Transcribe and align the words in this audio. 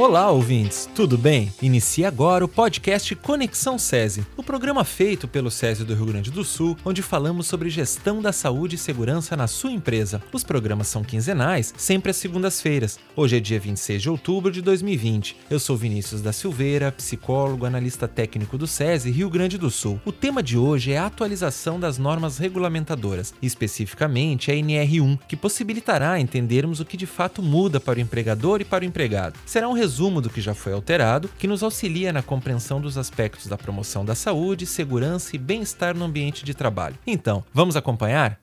Olá, 0.00 0.30
ouvintes, 0.30 0.88
tudo 0.94 1.18
bem? 1.18 1.52
Inicia 1.60 2.08
agora 2.08 2.42
o 2.42 2.48
podcast 2.48 3.14
Conexão 3.16 3.78
SESI, 3.78 4.24
o 4.34 4.42
programa 4.42 4.82
feito 4.82 5.28
pelo 5.28 5.50
SESI 5.50 5.84
do 5.84 5.94
Rio 5.94 6.06
Grande 6.06 6.30
do 6.30 6.42
Sul, 6.42 6.74
onde 6.86 7.02
falamos 7.02 7.46
sobre 7.46 7.68
gestão 7.68 8.22
da 8.22 8.32
saúde 8.32 8.76
e 8.76 8.78
segurança 8.78 9.36
na 9.36 9.46
sua 9.46 9.70
empresa. 9.70 10.22
Os 10.32 10.42
programas 10.42 10.88
são 10.88 11.04
quinzenais, 11.04 11.74
sempre 11.76 12.12
às 12.12 12.16
segundas-feiras. 12.16 12.98
Hoje 13.14 13.36
é 13.36 13.40
dia 13.40 13.60
26 13.60 14.00
de 14.00 14.08
outubro 14.08 14.50
de 14.50 14.62
2020. 14.62 15.36
Eu 15.50 15.60
sou 15.60 15.76
Vinícius 15.76 16.22
da 16.22 16.32
Silveira, 16.32 16.90
psicólogo, 16.90 17.66
analista 17.66 18.08
técnico 18.08 18.56
do 18.56 18.66
SESI 18.66 19.10
Rio 19.10 19.28
Grande 19.28 19.58
do 19.58 19.70
Sul. 19.70 20.00
O 20.06 20.12
tema 20.12 20.42
de 20.42 20.56
hoje 20.56 20.92
é 20.92 20.98
a 20.98 21.04
atualização 21.04 21.78
das 21.78 21.98
normas 21.98 22.38
regulamentadoras, 22.38 23.34
especificamente 23.42 24.50
a 24.50 24.54
NR1, 24.54 25.18
que 25.28 25.36
possibilitará 25.36 26.18
entendermos 26.18 26.80
o 26.80 26.86
que 26.86 26.96
de 26.96 27.04
fato 27.04 27.42
muda 27.42 27.78
para 27.78 27.98
o 27.98 28.00
empregador 28.02 28.62
e 28.62 28.64
para 28.64 28.82
o 28.82 28.86
empregado. 28.86 29.38
Será 29.44 29.68
um 29.68 29.89
do 29.98 30.30
que 30.30 30.40
já 30.40 30.54
foi 30.54 30.72
alterado, 30.72 31.28
que 31.38 31.46
nos 31.46 31.62
auxilia 31.62 32.12
na 32.12 32.22
compreensão 32.22 32.80
dos 32.80 32.96
aspectos 32.96 33.46
da 33.46 33.58
promoção 33.58 34.04
da 34.04 34.14
saúde, 34.14 34.66
segurança 34.66 35.34
e 35.34 35.38
bem-estar 35.38 35.96
no 35.96 36.04
ambiente 36.04 36.44
de 36.44 36.54
trabalho. 36.54 36.96
Então, 37.06 37.44
vamos 37.52 37.76
acompanhar? 37.76 38.38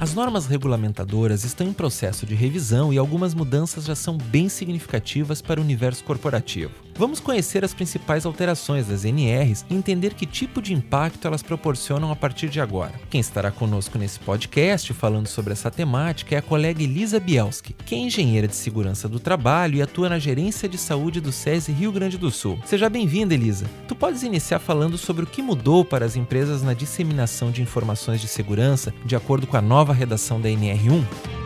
As 0.00 0.14
normas 0.14 0.46
regulamentadoras 0.46 1.42
estão 1.44 1.66
em 1.66 1.72
processo 1.72 2.24
de 2.24 2.34
revisão 2.34 2.92
e 2.92 2.98
algumas 2.98 3.34
mudanças 3.34 3.84
já 3.84 3.96
são 3.96 4.16
bem 4.16 4.48
significativas 4.48 5.42
para 5.42 5.60
o 5.60 5.62
universo 5.62 6.04
corporativo. 6.04 6.87
Vamos 6.98 7.20
conhecer 7.20 7.64
as 7.64 7.72
principais 7.72 8.26
alterações 8.26 8.88
das 8.88 9.04
NRs 9.04 9.64
e 9.70 9.74
entender 9.76 10.14
que 10.14 10.26
tipo 10.26 10.60
de 10.60 10.74
impacto 10.74 11.28
elas 11.28 11.44
proporcionam 11.44 12.10
a 12.10 12.16
partir 12.16 12.48
de 12.48 12.60
agora. 12.60 12.92
Quem 13.08 13.20
estará 13.20 13.52
conosco 13.52 13.96
nesse 13.96 14.18
podcast 14.18 14.92
falando 14.92 15.28
sobre 15.28 15.52
essa 15.52 15.70
temática 15.70 16.34
é 16.34 16.38
a 16.38 16.42
colega 16.42 16.82
Elisa 16.82 17.20
Bielski, 17.20 17.72
que 17.86 17.94
é 17.94 17.98
engenheira 17.98 18.48
de 18.48 18.56
segurança 18.56 19.08
do 19.08 19.20
trabalho 19.20 19.76
e 19.76 19.82
atua 19.82 20.08
na 20.08 20.18
gerência 20.18 20.68
de 20.68 20.76
saúde 20.76 21.20
do 21.20 21.30
SESI 21.30 21.70
Rio 21.70 21.92
Grande 21.92 22.18
do 22.18 22.32
Sul. 22.32 22.58
Seja 22.64 22.90
bem-vinda, 22.90 23.32
Elisa. 23.32 23.66
Tu 23.86 23.94
podes 23.94 24.24
iniciar 24.24 24.58
falando 24.58 24.98
sobre 24.98 25.22
o 25.22 25.28
que 25.28 25.40
mudou 25.40 25.84
para 25.84 26.04
as 26.04 26.16
empresas 26.16 26.64
na 26.64 26.74
disseminação 26.74 27.52
de 27.52 27.62
informações 27.62 28.20
de 28.20 28.26
segurança 28.26 28.92
de 29.04 29.14
acordo 29.14 29.46
com 29.46 29.56
a 29.56 29.62
nova 29.62 29.92
redação 29.92 30.40
da 30.40 30.48
NR1? 30.48 31.37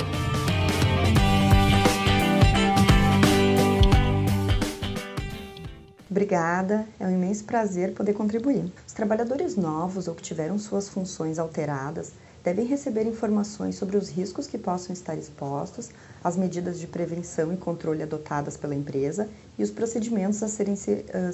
Obrigada, 6.32 6.86
é 6.98 7.06
um 7.06 7.10
imenso 7.10 7.44
prazer 7.44 7.92
poder 7.92 8.14
contribuir. 8.14 8.72
Os 8.86 8.94
trabalhadores 8.94 9.54
novos 9.54 10.08
ou 10.08 10.14
que 10.14 10.22
tiveram 10.22 10.58
suas 10.58 10.88
funções 10.88 11.38
alteradas 11.38 12.12
devem 12.42 12.64
receber 12.64 13.06
informações 13.06 13.74
sobre 13.74 13.98
os 13.98 14.08
riscos 14.08 14.46
que 14.46 14.56
possam 14.56 14.94
estar 14.94 15.14
expostos, 15.14 15.90
as 16.24 16.34
medidas 16.34 16.80
de 16.80 16.86
prevenção 16.86 17.52
e 17.52 17.58
controle 17.58 18.02
adotadas 18.02 18.56
pela 18.56 18.74
empresa 18.74 19.28
e 19.58 19.62
os 19.62 19.70
procedimentos 19.70 20.42
a 20.42 20.48
serem 20.48 20.74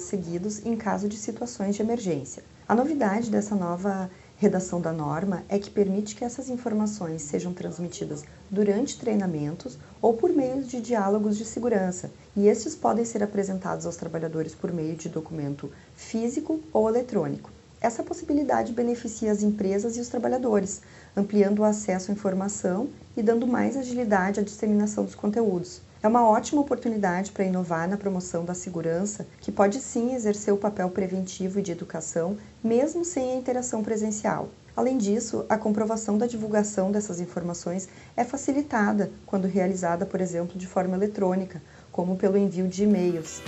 seguidos 0.01 0.65
em 0.65 0.75
caso 0.75 1.07
de 1.07 1.15
situações 1.15 1.77
de 1.77 1.81
emergência. 1.81 2.43
A 2.67 2.75
novidade 2.75 3.31
dessa 3.31 3.55
nova 3.55 4.11
redação 4.39 4.79
da 4.79 4.93
norma 4.93 5.43
é 5.49 5.59
que 5.59 5.69
permite 5.69 6.15
que 6.15 6.23
essas 6.23 6.49
informações 6.49 7.21
sejam 7.23 7.53
transmitidas 7.53 8.23
durante 8.49 8.97
treinamentos 8.97 9.77
ou 10.01 10.13
por 10.13 10.29
meio 10.31 10.63
de 10.63 10.79
diálogos 10.79 11.37
de 11.37 11.43
segurança, 11.43 12.09
e 12.37 12.47
estes 12.47 12.73
podem 12.73 13.03
ser 13.03 13.21
apresentados 13.21 13.85
aos 13.85 13.97
trabalhadores 13.97 14.55
por 14.55 14.71
meio 14.71 14.95
de 14.95 15.09
documento 15.09 15.69
físico 15.93 16.61
ou 16.71 16.87
eletrônico. 16.87 17.51
Essa 17.81 18.01
possibilidade 18.01 18.71
beneficia 18.71 19.29
as 19.29 19.43
empresas 19.43 19.97
e 19.97 19.99
os 19.99 20.07
trabalhadores, 20.07 20.81
ampliando 21.17 21.59
o 21.59 21.65
acesso 21.65 22.09
à 22.09 22.13
informação 22.13 22.89
e 23.17 23.21
dando 23.21 23.45
mais 23.45 23.75
agilidade 23.75 24.39
à 24.39 24.43
disseminação 24.43 25.03
dos 25.03 25.15
conteúdos. 25.15 25.81
É 26.01 26.07
uma 26.07 26.25
ótima 26.25 26.61
oportunidade 26.61 27.33
para 27.33 27.43
inovar 27.43 27.85
na 27.85 27.97
promoção 27.97 28.45
da 28.45 28.53
segurança, 28.53 29.27
que 29.41 29.51
pode 29.51 29.81
sim 29.81 30.15
exercer 30.15 30.53
o 30.53 30.57
papel 30.57 30.89
preventivo 30.89 31.59
e 31.59 31.61
de 31.61 31.73
educação, 31.73 32.37
mesmo 32.63 33.03
sem 33.03 33.33
a 33.33 33.35
interação 33.35 33.83
presencial. 33.83 34.47
Além 34.77 34.97
disso, 34.97 35.45
a 35.49 35.57
comprovação 35.57 36.17
da 36.17 36.25
divulgação 36.25 36.89
dessas 36.89 37.19
informações 37.19 37.89
é 38.15 38.23
facilitada 38.23 39.11
quando 39.25 39.45
realizada, 39.45 40.05
por 40.05 40.21
exemplo, 40.21 40.57
de 40.57 40.65
forma 40.65 40.95
eletrônica, 40.95 41.61
como 41.91 42.15
pelo 42.15 42.37
envio 42.37 42.65
de 42.65 42.85
e-mails. 42.85 43.41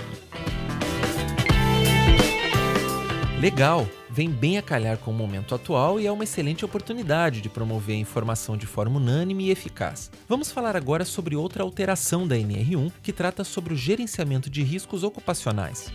Legal! 3.40 3.86
Vem 4.14 4.28
bem 4.28 4.58
a 4.58 4.62
calhar 4.62 4.98
com 4.98 5.10
o 5.10 5.14
momento 5.14 5.54
atual 5.54 5.98
e 5.98 6.06
é 6.06 6.12
uma 6.12 6.24
excelente 6.24 6.66
oportunidade 6.66 7.40
de 7.40 7.48
promover 7.48 7.96
a 7.96 7.98
informação 7.98 8.58
de 8.58 8.66
forma 8.66 8.98
unânime 8.98 9.44
e 9.46 9.50
eficaz. 9.50 10.10
Vamos 10.28 10.52
falar 10.52 10.76
agora 10.76 11.02
sobre 11.02 11.34
outra 11.34 11.62
alteração 11.62 12.28
da 12.28 12.36
NR1 12.36 12.92
que 13.02 13.10
trata 13.10 13.42
sobre 13.42 13.72
o 13.72 13.76
gerenciamento 13.76 14.50
de 14.50 14.62
riscos 14.62 15.02
ocupacionais. 15.02 15.90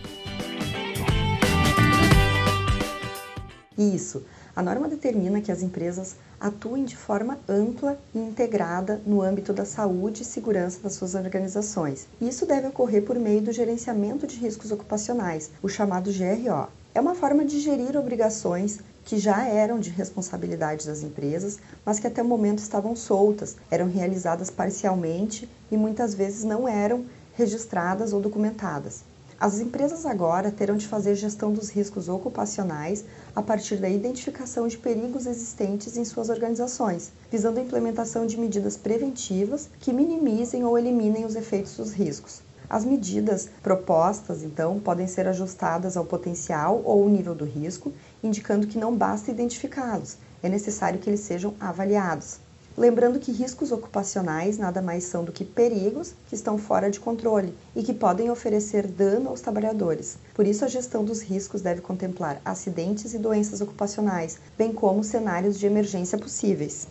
Isso. 3.78 4.24
A 4.56 4.62
norma 4.64 4.88
determina 4.88 5.40
que 5.40 5.52
as 5.52 5.62
empresas 5.62 6.16
atuem 6.40 6.84
de 6.84 6.96
forma 6.96 7.38
ampla 7.48 7.96
e 8.12 8.18
integrada 8.18 9.00
no 9.06 9.22
âmbito 9.22 9.52
da 9.52 9.64
saúde 9.64 10.22
e 10.22 10.24
segurança 10.24 10.80
das 10.82 10.94
suas 10.94 11.14
organizações. 11.14 12.08
Isso 12.20 12.44
deve 12.44 12.66
ocorrer 12.66 13.04
por 13.04 13.16
meio 13.16 13.40
do 13.40 13.52
gerenciamento 13.52 14.26
de 14.26 14.36
riscos 14.38 14.72
ocupacionais, 14.72 15.52
o 15.62 15.68
chamado 15.68 16.10
GRO. 16.12 16.68
É 16.98 17.00
uma 17.00 17.14
forma 17.14 17.44
de 17.44 17.60
gerir 17.60 17.96
obrigações 17.96 18.80
que 19.04 19.20
já 19.20 19.44
eram 19.44 19.78
de 19.78 19.88
responsabilidade 19.88 20.84
das 20.84 21.04
empresas, 21.04 21.60
mas 21.86 22.00
que 22.00 22.08
até 22.08 22.20
o 22.20 22.24
momento 22.24 22.58
estavam 22.58 22.96
soltas, 22.96 23.54
eram 23.70 23.88
realizadas 23.88 24.50
parcialmente 24.50 25.48
e 25.70 25.76
muitas 25.76 26.12
vezes 26.12 26.42
não 26.42 26.66
eram 26.66 27.06
registradas 27.36 28.12
ou 28.12 28.20
documentadas. 28.20 29.04
As 29.38 29.60
empresas 29.60 30.04
agora 30.04 30.50
terão 30.50 30.76
de 30.76 30.88
fazer 30.88 31.14
gestão 31.14 31.52
dos 31.52 31.70
riscos 31.70 32.08
ocupacionais 32.08 33.04
a 33.32 33.40
partir 33.40 33.76
da 33.76 33.88
identificação 33.88 34.66
de 34.66 34.76
perigos 34.76 35.24
existentes 35.24 35.96
em 35.96 36.04
suas 36.04 36.28
organizações, 36.28 37.12
visando 37.30 37.60
a 37.60 37.62
implementação 37.62 38.26
de 38.26 38.36
medidas 38.36 38.76
preventivas 38.76 39.70
que 39.78 39.92
minimizem 39.92 40.64
ou 40.64 40.76
eliminem 40.76 41.24
os 41.24 41.36
efeitos 41.36 41.76
dos 41.76 41.92
riscos. 41.92 42.47
As 42.70 42.84
medidas 42.84 43.48
propostas, 43.62 44.42
então, 44.42 44.78
podem 44.78 45.06
ser 45.06 45.26
ajustadas 45.26 45.96
ao 45.96 46.04
potencial 46.04 46.82
ou 46.84 47.08
nível 47.08 47.34
do 47.34 47.44
risco, 47.44 47.92
indicando 48.22 48.66
que 48.66 48.76
não 48.76 48.94
basta 48.94 49.30
identificá-los, 49.30 50.18
é 50.42 50.48
necessário 50.48 50.98
que 50.98 51.08
eles 51.08 51.20
sejam 51.20 51.54
avaliados. 51.58 52.40
Lembrando 52.76 53.18
que 53.18 53.32
riscos 53.32 53.72
ocupacionais 53.72 54.56
nada 54.56 54.80
mais 54.80 55.02
são 55.04 55.24
do 55.24 55.32
que 55.32 55.44
perigos 55.44 56.14
que 56.28 56.34
estão 56.36 56.56
fora 56.56 56.88
de 56.88 57.00
controle 57.00 57.52
e 57.74 57.82
que 57.82 57.92
podem 57.92 58.30
oferecer 58.30 58.86
dano 58.86 59.30
aos 59.30 59.40
trabalhadores. 59.40 60.16
Por 60.32 60.46
isso, 60.46 60.64
a 60.64 60.68
gestão 60.68 61.04
dos 61.04 61.20
riscos 61.20 61.60
deve 61.60 61.80
contemplar 61.80 62.40
acidentes 62.44 63.14
e 63.14 63.18
doenças 63.18 63.60
ocupacionais, 63.60 64.38
bem 64.56 64.72
como 64.72 65.02
cenários 65.02 65.58
de 65.58 65.66
emergência 65.66 66.16
possíveis. 66.18 66.86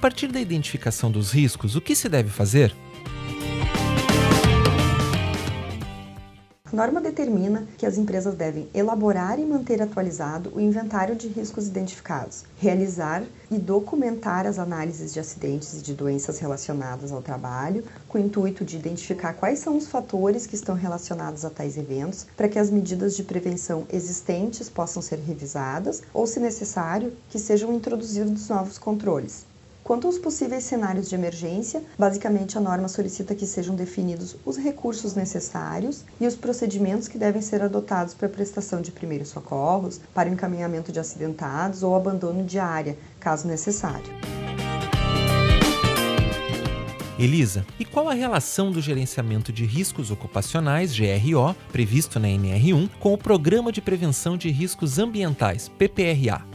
Partir 0.00 0.28
da 0.28 0.40
identificação 0.40 1.10
dos 1.10 1.30
riscos, 1.30 1.76
o 1.76 1.80
que 1.80 1.94
se 1.94 2.08
deve 2.08 2.30
fazer? 2.30 2.74
A 6.72 6.76
norma 6.76 7.00
determina 7.00 7.66
que 7.76 7.84
as 7.84 7.98
empresas 7.98 8.34
devem 8.34 8.66
elaborar 8.72 9.38
e 9.38 9.44
manter 9.44 9.82
atualizado 9.82 10.52
o 10.54 10.60
inventário 10.60 11.16
de 11.16 11.26
riscos 11.26 11.66
identificados, 11.66 12.44
realizar 12.56 13.24
e 13.50 13.58
documentar 13.58 14.46
as 14.46 14.58
análises 14.58 15.12
de 15.12 15.20
acidentes 15.20 15.74
e 15.74 15.82
de 15.82 15.92
doenças 15.92 16.38
relacionadas 16.38 17.12
ao 17.12 17.20
trabalho, 17.20 17.84
com 18.08 18.16
o 18.16 18.20
intuito 18.20 18.64
de 18.64 18.76
identificar 18.76 19.34
quais 19.34 19.58
são 19.58 19.76
os 19.76 19.88
fatores 19.88 20.46
que 20.46 20.54
estão 20.54 20.76
relacionados 20.76 21.44
a 21.44 21.50
tais 21.50 21.76
eventos, 21.76 22.24
para 22.36 22.48
que 22.48 22.58
as 22.58 22.70
medidas 22.70 23.16
de 23.16 23.24
prevenção 23.24 23.84
existentes 23.92 24.70
possam 24.70 25.02
ser 25.02 25.18
revisadas 25.18 26.02
ou, 26.14 26.26
se 26.26 26.40
necessário, 26.40 27.12
que 27.28 27.38
sejam 27.38 27.74
introduzidos 27.74 28.48
novos 28.48 28.78
controles. 28.78 29.49
Quanto 29.90 30.06
aos 30.06 30.20
possíveis 30.20 30.62
cenários 30.62 31.08
de 31.08 31.16
emergência, 31.16 31.82
basicamente 31.98 32.56
a 32.56 32.60
norma 32.60 32.86
solicita 32.86 33.34
que 33.34 33.44
sejam 33.44 33.74
definidos 33.74 34.36
os 34.46 34.56
recursos 34.56 35.16
necessários 35.16 36.04
e 36.20 36.28
os 36.28 36.36
procedimentos 36.36 37.08
que 37.08 37.18
devem 37.18 37.42
ser 37.42 37.60
adotados 37.60 38.14
para 38.14 38.28
a 38.28 38.30
prestação 38.30 38.80
de 38.80 38.92
primeiros 38.92 39.30
socorros, 39.30 40.00
para 40.14 40.30
o 40.30 40.32
encaminhamento 40.32 40.92
de 40.92 41.00
acidentados 41.00 41.82
ou 41.82 41.96
abandono 41.96 42.44
de 42.44 42.56
área, 42.56 42.96
caso 43.18 43.48
necessário. 43.48 44.14
Elisa, 47.18 47.66
e 47.76 47.84
qual 47.84 48.08
a 48.08 48.14
relação 48.14 48.70
do 48.70 48.80
gerenciamento 48.80 49.52
de 49.52 49.64
riscos 49.64 50.12
ocupacionais, 50.12 50.96
GRO, 50.96 51.52
previsto 51.72 52.20
na 52.20 52.28
NR1, 52.28 52.88
com 53.00 53.12
o 53.12 53.18
Programa 53.18 53.72
de 53.72 53.80
Prevenção 53.80 54.36
de 54.36 54.50
Riscos 54.52 55.00
Ambientais, 55.00 55.68
PPRA? 55.68 56.49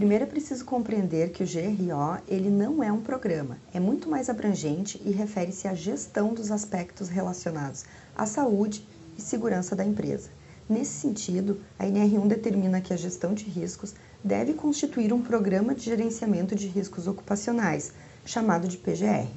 Primeiro 0.00 0.24
é 0.24 0.26
preciso 0.26 0.64
compreender 0.64 1.30
que 1.30 1.44
o 1.44 1.46
GRO 1.46 2.22
ele 2.26 2.48
não 2.48 2.82
é 2.82 2.90
um 2.90 3.02
programa, 3.02 3.58
é 3.70 3.78
muito 3.78 4.08
mais 4.08 4.30
abrangente 4.30 4.98
e 5.04 5.10
refere-se 5.10 5.68
à 5.68 5.74
gestão 5.74 6.32
dos 6.32 6.50
aspectos 6.50 7.10
relacionados 7.10 7.84
à 8.16 8.24
saúde 8.24 8.82
e 9.18 9.20
segurança 9.20 9.76
da 9.76 9.84
empresa. 9.84 10.30
Nesse 10.66 10.92
sentido, 10.92 11.60
a 11.78 11.84
NR1 11.84 12.28
determina 12.28 12.80
que 12.80 12.94
a 12.94 12.96
gestão 12.96 13.34
de 13.34 13.44
riscos 13.44 13.94
deve 14.24 14.54
constituir 14.54 15.12
um 15.12 15.20
programa 15.20 15.74
de 15.74 15.82
gerenciamento 15.82 16.54
de 16.54 16.66
riscos 16.66 17.06
ocupacionais, 17.06 17.92
chamado 18.24 18.66
de 18.66 18.78
PGR. 18.78 19.28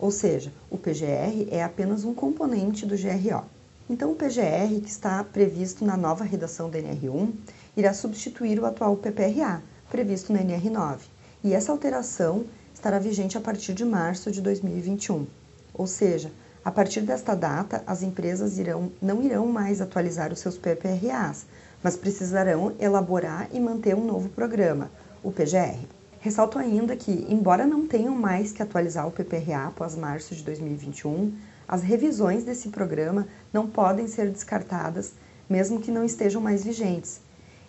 Ou 0.00 0.10
seja, 0.10 0.52
o 0.68 0.76
PGR 0.76 1.46
é 1.48 1.62
apenas 1.62 2.02
um 2.02 2.12
componente 2.12 2.84
do 2.84 2.96
GRO. 2.96 3.44
Então, 3.88 4.10
o 4.10 4.16
PGR, 4.16 4.80
que 4.82 4.90
está 4.90 5.22
previsto 5.22 5.84
na 5.84 5.96
nova 5.96 6.24
redação 6.24 6.68
da 6.68 6.80
NR1, 6.80 7.30
irá 7.76 7.94
substituir 7.94 8.58
o 8.58 8.66
atual 8.66 8.96
PPRA, 8.96 9.62
previsto 9.90 10.32
na 10.32 10.40
NR9, 10.40 10.98
e 11.42 11.52
essa 11.52 11.72
alteração 11.72 12.44
estará 12.74 12.98
vigente 12.98 13.36
a 13.36 13.40
partir 13.40 13.74
de 13.74 13.84
março 13.84 14.30
de 14.30 14.40
2021. 14.40 15.26
Ou 15.74 15.86
seja, 15.86 16.30
a 16.64 16.70
partir 16.70 17.00
desta 17.00 17.34
data, 17.34 17.82
as 17.86 18.02
empresas 18.02 18.58
irão, 18.58 18.92
não 19.00 19.22
irão 19.22 19.46
mais 19.46 19.80
atualizar 19.80 20.32
os 20.32 20.40
seus 20.40 20.58
PPRAs, 20.58 21.46
mas 21.82 21.96
precisarão 21.96 22.74
elaborar 22.78 23.48
e 23.52 23.60
manter 23.60 23.94
um 23.94 24.04
novo 24.04 24.28
programa, 24.28 24.90
o 25.22 25.32
PGR. 25.32 25.78
Ressalto 26.20 26.58
ainda 26.58 26.96
que, 26.96 27.26
embora 27.28 27.64
não 27.64 27.86
tenham 27.86 28.14
mais 28.14 28.52
que 28.52 28.62
atualizar 28.62 29.06
o 29.06 29.12
PPRA 29.12 29.68
após 29.68 29.94
março 29.94 30.34
de 30.34 30.42
2021, 30.42 31.32
as 31.66 31.82
revisões 31.82 32.44
desse 32.44 32.70
programa 32.70 33.26
não 33.52 33.66
podem 33.68 34.08
ser 34.08 34.30
descartadas, 34.30 35.12
mesmo 35.48 35.80
que 35.80 35.90
não 35.90 36.04
estejam 36.04 36.40
mais 36.40 36.64
vigentes, 36.64 37.20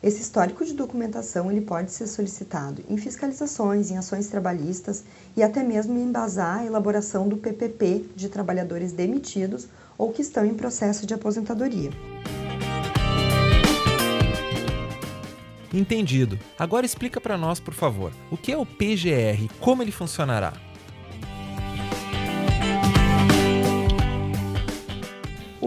esse 0.01 0.22
histórico 0.22 0.63
de 0.63 0.74
documentação 0.74 1.51
ele 1.51 1.60
pode 1.60 1.92
ser 1.92 2.07
solicitado 2.07 2.81
em 2.90 2.98
fiscalizações, 2.98 3.92
em 3.92 3.98
ações 3.98 4.28
trabalhistas 4.28 5.04
e 5.36 5.44
até 5.44 5.62
mesmo 5.62 6.00
embasar 6.00 6.60
a 6.60 6.66
elaboração 6.66 7.28
do 7.28 7.36
PPP 7.36 8.06
de 8.16 8.30
trabalhadores 8.30 8.94
demitidos 8.94 9.68
ou 9.98 10.13
que 10.13 10.22
estão 10.22 10.46
em 10.46 10.54
processo 10.54 11.06
de 11.06 11.13
aposentadoria. 11.13 11.92
Entendido. 15.74 16.40
Agora 16.57 16.86
explica 16.86 17.19
para 17.22 17.38
nós, 17.38 17.60
por 17.60 17.74
favor, 17.74 18.12
o 18.31 18.38
que 18.38 18.52
é 18.52 18.57
o 18.57 18.66
PGR, 18.66 19.54
como 19.60 19.84
ele 19.84 19.92
funcionará? 19.92 20.54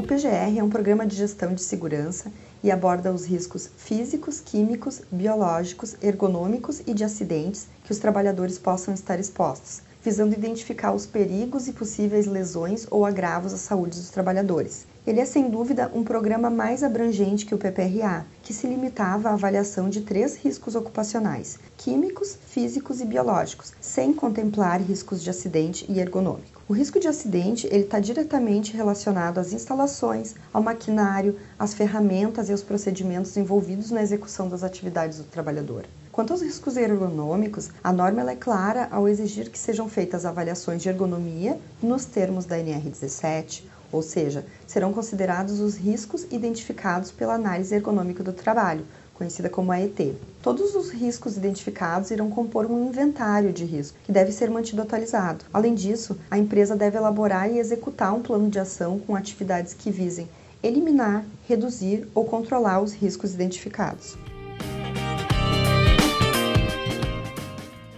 O 0.02 0.04
PGR 0.04 0.58
é 0.58 0.64
um 0.64 0.68
programa 0.68 1.06
de 1.06 1.14
gestão 1.14 1.54
de 1.54 1.62
segurança 1.62 2.32
e 2.60 2.72
aborda 2.72 3.12
os 3.12 3.24
riscos 3.24 3.70
físicos, 3.76 4.40
químicos, 4.40 5.00
biológicos, 5.12 5.94
ergonômicos 6.02 6.82
e 6.84 6.92
de 6.92 7.04
acidentes 7.04 7.68
que 7.84 7.92
os 7.92 8.00
trabalhadores 8.00 8.58
possam 8.58 8.92
estar 8.92 9.20
expostos, 9.20 9.80
visando 10.02 10.34
identificar 10.34 10.92
os 10.92 11.06
perigos 11.06 11.68
e 11.68 11.72
possíveis 11.72 12.26
lesões 12.26 12.84
ou 12.90 13.06
agravos 13.06 13.54
à 13.54 13.56
saúde 13.56 13.96
dos 13.96 14.10
trabalhadores. 14.10 14.88
Ele 15.06 15.20
é 15.20 15.24
sem 15.24 15.48
dúvida 15.48 15.88
um 15.94 16.02
programa 16.02 16.50
mais 16.50 16.82
abrangente 16.82 17.46
que 17.46 17.54
o 17.54 17.58
PPRA, 17.58 18.26
que 18.42 18.52
se 18.52 18.66
limitava 18.66 19.28
à 19.28 19.34
avaliação 19.34 19.88
de 19.88 20.00
três 20.00 20.36
riscos 20.36 20.74
ocupacionais: 20.74 21.60
químicos, 21.76 22.36
físicos 22.48 23.00
e 23.00 23.04
biológicos, 23.04 23.72
sem 23.80 24.12
contemplar 24.12 24.82
riscos 24.82 25.22
de 25.22 25.30
acidente 25.30 25.86
e 25.88 26.00
ergonômico. 26.00 26.51
O 26.68 26.74
risco 26.74 27.00
de 27.00 27.08
acidente 27.08 27.66
ele 27.66 27.82
está 27.82 27.98
diretamente 27.98 28.76
relacionado 28.76 29.38
às 29.38 29.52
instalações, 29.52 30.36
ao 30.52 30.62
maquinário, 30.62 31.36
às 31.58 31.74
ferramentas 31.74 32.48
e 32.48 32.52
aos 32.52 32.62
procedimentos 32.62 33.36
envolvidos 33.36 33.90
na 33.90 34.00
execução 34.00 34.48
das 34.48 34.62
atividades 34.62 35.18
do 35.18 35.24
trabalhador. 35.24 35.84
Quanto 36.12 36.32
aos 36.32 36.40
riscos 36.40 36.76
ergonômicos, 36.76 37.70
a 37.82 37.92
norma 37.92 38.30
é 38.30 38.36
clara 38.36 38.86
ao 38.92 39.08
exigir 39.08 39.50
que 39.50 39.58
sejam 39.58 39.88
feitas 39.88 40.24
avaliações 40.24 40.80
de 40.80 40.88
ergonomia 40.88 41.58
nos 41.82 42.04
termos 42.04 42.44
da 42.44 42.56
NR17, 42.56 43.64
ou 43.90 44.00
seja, 44.00 44.46
serão 44.66 44.92
considerados 44.92 45.58
os 45.58 45.76
riscos 45.76 46.26
identificados 46.30 47.10
pela 47.10 47.34
análise 47.34 47.74
ergonômica 47.74 48.22
do 48.22 48.32
trabalho, 48.32 48.86
conhecida 49.22 49.48
como 49.48 49.70
AET. 49.70 50.16
Todos 50.42 50.74
os 50.74 50.90
riscos 50.90 51.36
identificados 51.36 52.10
irão 52.10 52.28
compor 52.28 52.66
um 52.66 52.88
inventário 52.88 53.52
de 53.52 53.64
risco, 53.64 53.96
que 54.04 54.10
deve 54.10 54.32
ser 54.32 54.50
mantido 54.50 54.82
atualizado. 54.82 55.44
Além 55.52 55.74
disso, 55.74 56.18
a 56.28 56.36
empresa 56.36 56.74
deve 56.74 56.96
elaborar 56.98 57.48
e 57.48 57.58
executar 57.58 58.12
um 58.12 58.20
plano 58.20 58.50
de 58.50 58.58
ação 58.58 58.98
com 58.98 59.14
atividades 59.14 59.74
que 59.74 59.92
visem 59.92 60.28
eliminar, 60.60 61.24
reduzir 61.48 62.08
ou 62.14 62.24
controlar 62.24 62.80
os 62.80 62.92
riscos 62.92 63.32
identificados. 63.32 64.16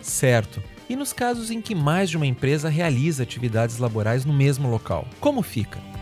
Certo. 0.02 0.62
E 0.88 0.94
nos 0.94 1.14
casos 1.14 1.50
em 1.50 1.62
que 1.62 1.74
mais 1.74 2.10
de 2.10 2.18
uma 2.18 2.26
empresa 2.26 2.68
realiza 2.68 3.22
atividades 3.22 3.78
laborais 3.78 4.26
no 4.26 4.32
mesmo 4.34 4.70
local, 4.70 5.06
como 5.18 5.42
fica? 5.42 5.93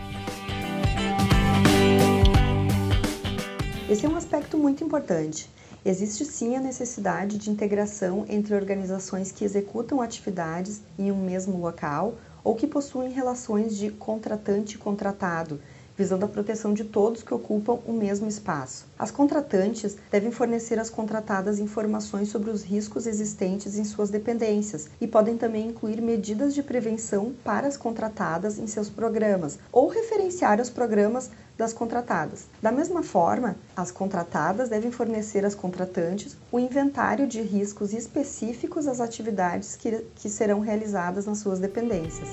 Esse 3.93 4.07
é 4.07 4.09
um 4.09 4.15
aspecto 4.15 4.57
muito 4.57 4.83
importante. 4.83 5.47
Existe 5.85 6.25
sim 6.25 6.55
a 6.55 6.59
necessidade 6.59 7.37
de 7.37 7.51
integração 7.51 8.25
entre 8.27 8.55
organizações 8.55 9.31
que 9.31 9.45
executam 9.45 10.01
atividades 10.01 10.81
em 10.97 11.11
um 11.11 11.23
mesmo 11.23 11.59
local 11.61 12.15
ou 12.43 12.55
que 12.55 12.65
possuem 12.65 13.11
relações 13.11 13.77
de 13.77 13.91
contratante 13.91 14.79
contratado, 14.79 15.61
visando 15.97 16.25
a 16.25 16.27
proteção 16.27 16.73
de 16.73 16.83
todos 16.83 17.23
que 17.23 17.33
ocupam 17.33 17.79
o 17.85 17.93
mesmo 17.93 18.27
espaço. 18.27 18.85
As 18.97 19.11
contratantes 19.11 19.95
devem 20.11 20.31
fornecer 20.31 20.79
às 20.79 20.89
contratadas 20.89 21.59
informações 21.59 22.29
sobre 22.29 22.49
os 22.49 22.63
riscos 22.63 23.05
existentes 23.07 23.77
em 23.77 23.83
suas 23.83 24.09
dependências 24.09 24.89
e 24.99 25.07
podem 25.07 25.37
também 25.37 25.67
incluir 25.67 26.01
medidas 26.01 26.53
de 26.53 26.63
prevenção 26.63 27.33
para 27.43 27.67
as 27.67 27.77
contratadas 27.77 28.59
em 28.59 28.67
seus 28.67 28.89
programas 28.89 29.59
ou 29.71 29.87
referenciar 29.87 30.59
os 30.59 30.69
programas 30.69 31.29
das 31.57 31.73
contratadas. 31.73 32.47
Da 32.61 32.71
mesma 32.71 33.03
forma, 33.03 33.55
as 33.75 33.91
contratadas 33.91 34.69
devem 34.69 34.91
fornecer 34.91 35.45
às 35.45 35.53
contratantes 35.53 36.35
o 36.51 36.59
inventário 36.59 37.27
de 37.27 37.41
riscos 37.41 37.93
específicos 37.93 38.87
às 38.87 38.99
atividades 38.99 39.75
que, 39.75 40.03
que 40.15 40.29
serão 40.29 40.59
realizadas 40.59 41.25
nas 41.25 41.39
suas 41.39 41.59
dependências. 41.59 42.29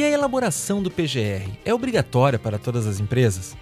E 0.00 0.02
a 0.02 0.08
elaboração 0.08 0.82
do 0.82 0.90
PGR 0.90 1.58
é 1.62 1.74
obrigatória 1.74 2.38
para 2.38 2.58
todas 2.58 2.86
as 2.86 3.00
empresas? 3.00 3.54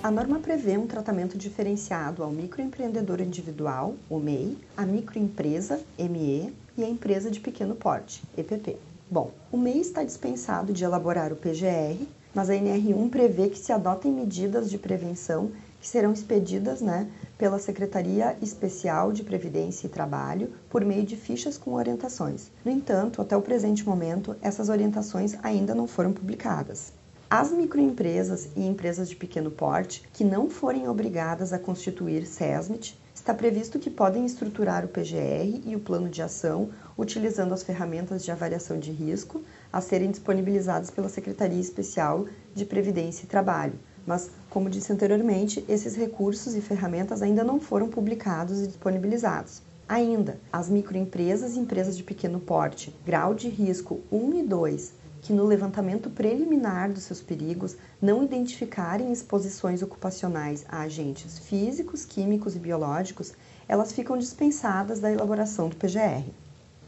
A 0.00 0.08
norma 0.08 0.38
prevê 0.38 0.78
um 0.78 0.86
tratamento 0.86 1.36
diferenciado 1.36 2.22
ao 2.22 2.30
microempreendedor 2.30 3.20
individual, 3.20 3.96
o 4.08 4.20
MEI, 4.20 4.56
a 4.76 4.86
microempresa, 4.86 5.80
ME, 5.98 6.54
e 6.78 6.84
a 6.84 6.88
empresa 6.88 7.28
de 7.28 7.40
pequeno 7.40 7.74
porte, 7.74 8.22
EPP. 8.38 8.76
Bom, 9.10 9.32
o 9.50 9.56
MEI 9.56 9.80
está 9.80 10.04
dispensado 10.04 10.72
de 10.72 10.84
elaborar 10.84 11.32
o 11.32 11.36
PGR, 11.36 12.06
mas 12.32 12.48
a 12.48 12.54
NR1 12.54 13.10
prevê 13.10 13.48
que 13.48 13.58
se 13.58 13.72
adotem 13.72 14.12
medidas 14.12 14.70
de 14.70 14.78
prevenção 14.78 15.50
que 15.80 15.88
serão 15.88 16.12
expedidas 16.12 16.80
né, 16.80 17.08
pela 17.42 17.58
Secretaria 17.58 18.36
Especial 18.40 19.10
de 19.10 19.24
Previdência 19.24 19.88
e 19.88 19.90
Trabalho 19.90 20.52
por 20.70 20.84
meio 20.84 21.02
de 21.02 21.16
fichas 21.16 21.58
com 21.58 21.72
orientações. 21.72 22.52
No 22.64 22.70
entanto, 22.70 23.20
até 23.20 23.36
o 23.36 23.42
presente 23.42 23.84
momento, 23.84 24.36
essas 24.40 24.68
orientações 24.68 25.34
ainda 25.42 25.74
não 25.74 25.88
foram 25.88 26.12
publicadas. 26.12 26.92
As 27.28 27.50
microempresas 27.50 28.50
e 28.54 28.64
empresas 28.64 29.08
de 29.08 29.16
pequeno 29.16 29.50
porte 29.50 30.08
que 30.12 30.22
não 30.22 30.48
forem 30.48 30.88
obrigadas 30.88 31.52
a 31.52 31.58
constituir 31.58 32.26
SESMIT, 32.26 32.96
está 33.12 33.34
previsto 33.34 33.80
que 33.80 33.90
podem 33.90 34.24
estruturar 34.24 34.84
o 34.84 34.88
PGR 34.88 35.62
e 35.66 35.74
o 35.74 35.80
plano 35.80 36.08
de 36.08 36.22
ação 36.22 36.70
utilizando 36.96 37.54
as 37.54 37.64
ferramentas 37.64 38.24
de 38.24 38.30
avaliação 38.30 38.78
de 38.78 38.92
risco 38.92 39.42
a 39.72 39.80
serem 39.80 40.12
disponibilizadas 40.12 40.90
pela 40.90 41.08
Secretaria 41.08 41.60
Especial 41.60 42.24
de 42.54 42.64
Previdência 42.64 43.24
e 43.24 43.28
Trabalho, 43.28 43.74
mas, 44.06 44.30
como 44.50 44.70
disse 44.70 44.92
anteriormente, 44.92 45.64
esses 45.68 45.94
recursos 45.94 46.54
e 46.54 46.60
ferramentas 46.60 47.22
ainda 47.22 47.44
não 47.44 47.60
foram 47.60 47.88
publicados 47.88 48.60
e 48.60 48.66
disponibilizados. 48.66 49.62
Ainda, 49.88 50.38
as 50.52 50.68
microempresas 50.68 51.54
e 51.54 51.58
empresas 51.58 51.96
de 51.96 52.02
pequeno 52.02 52.40
porte, 52.40 52.94
grau 53.04 53.34
de 53.34 53.48
risco 53.48 54.00
1 54.10 54.40
e 54.40 54.42
2, 54.42 54.92
que 55.22 55.32
no 55.32 55.44
levantamento 55.44 56.10
preliminar 56.10 56.92
dos 56.92 57.04
seus 57.04 57.20
perigos 57.20 57.76
não 58.00 58.24
identificarem 58.24 59.12
exposições 59.12 59.82
ocupacionais 59.82 60.64
a 60.68 60.80
agentes 60.80 61.38
físicos, 61.38 62.04
químicos 62.04 62.56
e 62.56 62.58
biológicos, 62.58 63.32
elas 63.68 63.92
ficam 63.92 64.18
dispensadas 64.18 64.98
da 64.98 65.12
elaboração 65.12 65.68
do 65.68 65.76
PGR. 65.76 66.24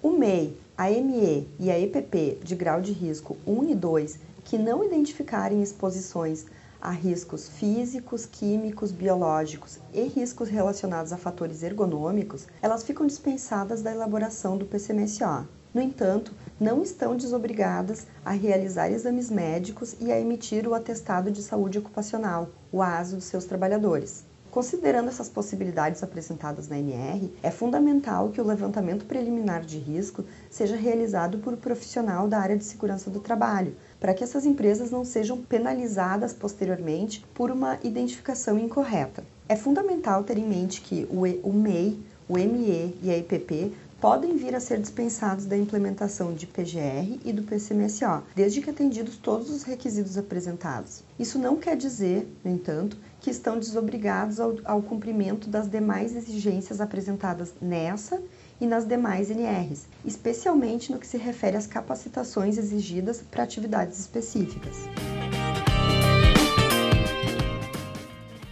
O 0.03 0.11
MEI, 0.11 0.59
a 0.77 0.91
ME 0.91 1.49
e 1.61 1.71
a 1.71 1.79
EPP 1.79 2.41
de 2.43 2.55
grau 2.57 2.81
de 2.81 2.93
risco 2.93 3.37
1 3.47 3.71
e 3.71 3.75
2 3.75 4.19
que 4.45 4.59
não 4.59 4.85
identificarem 4.85 5.63
exposições 5.63 6.45
a 6.85 6.91
riscos 6.91 7.49
físicos, 7.49 8.27
químicos, 8.27 8.93
biológicos 8.93 9.79
e 9.91 10.03
riscos 10.03 10.51
relacionados 10.51 11.15
a 11.15 11.17
fatores 11.17 11.63
ergonômicos, 11.63 12.47
elas 12.61 12.85
ficam 12.85 13.07
dispensadas 13.07 13.81
da 13.81 13.91
elaboração 13.91 14.59
do 14.59 14.67
PCMSO. 14.67 15.49
No 15.73 15.81
entanto, 15.81 16.35
não 16.61 16.83
estão 16.83 17.17
desobrigadas 17.17 18.07
a 18.23 18.33
realizar 18.33 18.91
exames 18.91 19.31
médicos 19.31 19.97
e 19.99 20.13
a 20.13 20.21
emitir 20.21 20.69
o 20.69 20.75
atestado 20.75 21.31
de 21.31 21.43
saúde 21.43 21.79
ocupacional, 21.79 22.51
o 22.71 22.83
ASO, 22.83 23.17
dos 23.17 23.25
seus 23.25 23.47
trabalhadores. 23.47 24.23
Considerando 24.55 25.09
essas 25.09 25.29
possibilidades 25.29 26.01
apresentadas 26.05 26.69
na 26.69 26.79
NR, 26.79 27.35
é 27.43 27.51
fundamental 27.51 28.29
que 28.29 28.41
o 28.41 28.47
levantamento 28.47 29.05
preliminar 29.05 29.63
de 29.63 29.79
risco 29.79 30.25
seja 30.49 30.77
realizado 30.77 31.39
por 31.39 31.55
um 31.55 31.57
profissional 31.57 32.29
da 32.29 32.39
área 32.39 32.57
de 32.57 32.63
segurança 32.63 33.11
do 33.11 33.19
trabalho, 33.19 33.75
para 34.05 34.13
que 34.13 34.23
essas 34.23 34.45
empresas 34.45 34.91
não 34.91 35.03
sejam 35.03 35.39
penalizadas 35.39 36.35
posteriormente 36.35 37.25
por 37.33 37.51
uma 37.51 37.79
identificação 37.83 38.59
incorreta. 38.59 39.25
É 39.49 39.57
fundamental 39.57 40.23
ter 40.23 40.37
em 40.37 40.47
mente 40.47 40.83
que 40.83 41.09
o 41.11 41.51
MEI, 41.51 41.99
o 42.29 42.35
ME 42.35 42.99
e 43.03 43.11
a 43.11 43.17
IPP 43.17 43.73
podem 43.99 44.37
vir 44.37 44.55
a 44.55 44.61
ser 44.61 44.79
dispensados 44.79 45.47
da 45.47 45.57
implementação 45.57 46.35
de 46.35 46.47
PGR 46.47 47.19
e 47.25 47.33
do 47.33 47.45
PCMSO, 47.45 48.23
desde 48.37 48.61
que 48.61 48.69
atendidos 48.69 49.17
todos 49.17 49.49
os 49.49 49.63
requisitos 49.63 50.19
apresentados. 50.19 51.03
Isso 51.19 51.39
não 51.39 51.57
quer 51.57 51.75
dizer, 51.75 52.29
no 52.45 52.51
entanto, 52.51 52.99
que 53.23 53.31
estão 53.31 53.59
desobrigados 53.59 54.39
ao, 54.39 54.57
ao 54.67 54.83
cumprimento 54.83 55.49
das 55.49 55.67
demais 55.67 56.15
exigências 56.15 56.79
apresentadas 56.79 57.55
nessa 57.59 58.21
e 58.61 58.67
nas 58.67 58.87
demais 58.87 59.31
NRs, 59.31 59.87
especialmente 60.05 60.93
no 60.93 60.99
que 60.99 61.07
se 61.07 61.17
refere 61.17 61.57
às 61.57 61.67
capacitações 61.67 62.59
exigidas 62.59 63.23
para 63.31 63.43
atividades 63.43 63.99
específicas. 63.99 64.89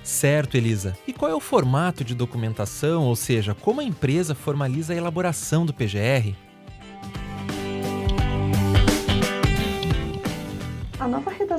Certo, 0.03 0.57
Elisa. 0.57 0.97
E 1.07 1.13
qual 1.13 1.31
é 1.31 1.35
o 1.35 1.41
formato 1.41 2.05
de 2.05 2.15
documentação, 2.15 3.05
ou 3.05 3.17
seja, 3.17 3.55
como 3.55 3.81
a 3.81 3.85
empresa 3.85 4.35
formaliza 4.35 4.93
a 4.93 4.97
elaboração 4.97 5.65
do 5.65 5.73
PGR? 5.73 6.37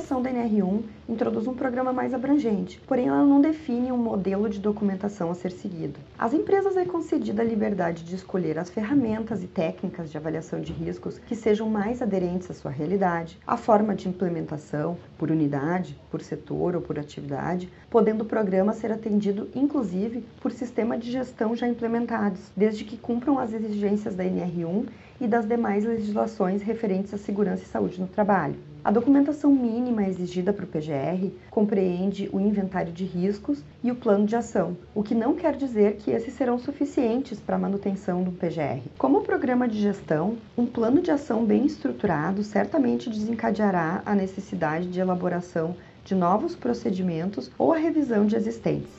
Redação 0.04 0.20
da 0.20 0.30
NR1 0.30 0.82
introduz 1.08 1.46
um 1.46 1.54
programa 1.54 1.90
mais 1.90 2.12
abrangente, 2.12 2.78
porém 2.86 3.08
ela 3.08 3.24
não 3.24 3.40
define 3.40 3.90
um 3.90 3.96
modelo 3.96 4.50
de 4.50 4.60
documentação 4.60 5.30
a 5.30 5.34
ser 5.34 5.50
seguido. 5.50 5.98
Às 6.18 6.34
empresas 6.34 6.76
é 6.76 6.84
concedida 6.84 7.40
a 7.40 7.44
liberdade 7.44 8.04
de 8.04 8.14
escolher 8.14 8.58
as 8.58 8.68
ferramentas 8.68 9.42
e 9.42 9.46
técnicas 9.46 10.10
de 10.10 10.18
avaliação 10.18 10.60
de 10.60 10.74
riscos 10.74 11.18
que 11.18 11.34
sejam 11.34 11.70
mais 11.70 12.02
aderentes 12.02 12.50
à 12.50 12.54
sua 12.54 12.70
realidade, 12.70 13.38
a 13.46 13.56
forma 13.56 13.94
de 13.94 14.06
implementação, 14.06 14.98
por 15.16 15.30
unidade, 15.30 15.98
por 16.10 16.20
setor 16.20 16.76
ou 16.76 16.82
por 16.82 16.98
atividade, 16.98 17.70
podendo 17.88 18.24
o 18.24 18.26
programa 18.26 18.74
ser 18.74 18.92
atendido 18.92 19.48
inclusive 19.54 20.22
por 20.40 20.52
sistema 20.52 20.98
de 20.98 21.10
gestão 21.10 21.56
já 21.56 21.66
implementados, 21.66 22.52
desde 22.54 22.84
que 22.84 22.98
cumpram 22.98 23.38
as 23.38 23.54
exigências 23.54 24.14
da 24.14 24.24
NR1 24.24 24.86
e 25.24 25.28
das 25.28 25.46
demais 25.46 25.84
legislações 25.84 26.60
referentes 26.60 27.14
à 27.14 27.16
segurança 27.16 27.62
e 27.62 27.66
saúde 27.66 27.98
no 28.00 28.06
trabalho. 28.06 28.56
A 28.84 28.90
documentação 28.90 29.50
mínima 29.50 30.06
exigida 30.06 30.52
para 30.52 30.66
o 30.66 30.68
PGR 30.68 31.32
compreende 31.50 32.28
o 32.30 32.38
inventário 32.38 32.92
de 32.92 33.04
riscos 33.04 33.64
e 33.82 33.90
o 33.90 33.94
plano 33.94 34.26
de 34.26 34.36
ação, 34.36 34.76
o 34.94 35.02
que 35.02 35.14
não 35.14 35.34
quer 35.34 35.56
dizer 35.56 35.96
que 35.96 36.10
esses 36.10 36.34
serão 36.34 36.58
suficientes 36.58 37.40
para 37.40 37.56
a 37.56 37.58
manutenção 37.58 38.22
do 38.22 38.32
PGR. 38.32 38.82
Como 38.98 39.22
programa 39.22 39.66
de 39.66 39.80
gestão, 39.80 40.36
um 40.58 40.66
plano 40.66 41.00
de 41.00 41.10
ação 41.10 41.46
bem 41.46 41.64
estruturado 41.64 42.42
certamente 42.42 43.08
desencadeará 43.08 44.02
a 44.04 44.14
necessidade 44.14 44.88
de 44.88 45.00
elaboração 45.00 45.74
de 46.04 46.14
novos 46.14 46.54
procedimentos 46.54 47.50
ou 47.56 47.72
a 47.72 47.78
revisão 47.78 48.26
de 48.26 48.36
existentes. 48.36 48.92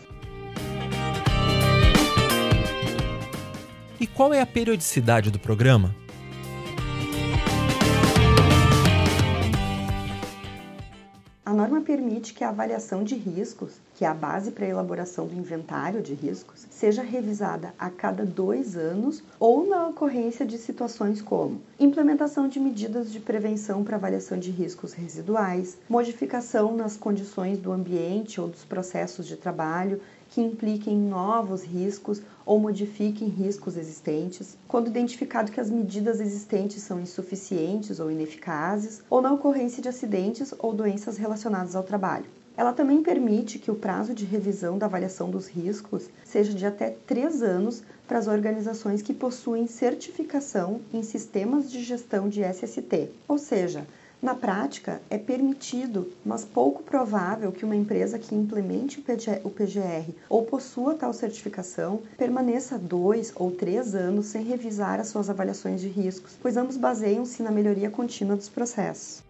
E 3.99 4.07
qual 4.07 4.33
é 4.33 4.41
a 4.41 4.45
periodicidade 4.45 5.29
do 5.29 5.37
programa? 5.37 5.95
Norma 11.55 11.81
permite 11.81 12.33
que 12.33 12.43
a 12.43 12.49
avaliação 12.49 13.03
de 13.03 13.15
riscos, 13.15 13.79
que 13.95 14.03
é 14.03 14.07
a 14.07 14.13
base 14.13 14.51
para 14.51 14.65
a 14.65 14.69
elaboração 14.69 15.25
do 15.25 15.33
inventário 15.33 16.01
de 16.01 16.13
riscos, 16.13 16.67
seja 16.69 17.01
revisada 17.01 17.73
a 17.79 17.89
cada 17.89 18.25
dois 18.25 18.75
anos 18.75 19.23
ou 19.39 19.65
na 19.65 19.87
ocorrência 19.87 20.45
de 20.45 20.57
situações 20.57 21.21
como 21.21 21.61
implementação 21.79 22.47
de 22.47 22.59
medidas 22.59 23.11
de 23.11 23.19
prevenção 23.19 23.83
para 23.83 23.95
avaliação 23.95 24.37
de 24.37 24.51
riscos 24.51 24.93
residuais, 24.93 25.77
modificação 25.87 26.75
nas 26.75 26.97
condições 26.97 27.57
do 27.57 27.71
ambiente 27.71 28.39
ou 28.39 28.49
dos 28.49 28.65
processos 28.65 29.25
de 29.25 29.37
trabalho 29.37 30.01
que 30.35 30.41
impliquem 30.41 30.97
novos 30.97 31.63
riscos 31.63 32.21
ou 32.45 32.59
modifiquem 32.59 33.29
riscos 33.29 33.77
existentes, 33.77 34.57
quando 34.67 34.89
identificado 34.89 35.49
que 35.49 35.61
as 35.61 35.69
medidas 35.69 36.19
existentes 36.19 36.83
são 36.83 36.99
insuficientes 36.99 38.01
ou 38.01 38.11
ineficazes, 38.11 39.01
ou 39.09 39.21
na 39.21 39.31
ocorrência 39.31 39.81
de 39.81 39.87
acidentes 39.87 40.53
ou 40.59 40.73
doenças 40.73 41.15
relacionadas 41.15 41.73
ao 41.73 41.83
trabalho. 41.83 42.25
Ela 42.57 42.73
também 42.73 43.01
permite 43.01 43.57
que 43.57 43.71
o 43.71 43.75
prazo 43.75 44.13
de 44.13 44.25
revisão 44.25 44.77
da 44.77 44.87
avaliação 44.87 45.31
dos 45.31 45.47
riscos 45.47 46.09
seja 46.25 46.51
de 46.51 46.65
até 46.65 46.89
três 47.07 47.41
anos 47.41 47.81
para 48.05 48.17
as 48.17 48.27
organizações 48.27 49.01
que 49.01 49.13
possuem 49.13 49.67
certificação 49.67 50.81
em 50.93 51.01
sistemas 51.01 51.71
de 51.71 51.81
gestão 51.81 52.27
de 52.27 52.41
SST, 52.41 53.09
ou 53.25 53.37
seja, 53.37 53.87
na 54.25 54.33
prática, 54.33 54.99
é 55.07 55.19
permitido, 55.19 56.11
mas 56.25 56.43
pouco 56.43 56.81
provável 56.81 57.51
que 57.51 57.63
uma 57.63 57.75
empresa 57.75 58.17
que 58.17 58.33
implemente 58.33 58.99
o 58.99 59.49
PGR 59.51 60.11
ou 60.27 60.43
possua 60.43 60.95
tal 60.95 61.13
certificação 61.13 62.01
permaneça 62.17 62.79
dois 62.79 63.31
ou 63.35 63.51
três 63.51 63.93
anos 63.93 64.25
sem 64.25 64.43
revisar 64.43 64.99
as 64.99 65.09
suas 65.09 65.29
avaliações 65.29 65.79
de 65.79 65.87
riscos, 65.87 66.35
pois 66.41 66.57
ambos 66.57 66.75
baseiam-se 66.75 67.43
na 67.43 67.51
melhoria 67.51 67.91
contínua 67.91 68.35
dos 68.35 68.49
processos. 68.49 69.23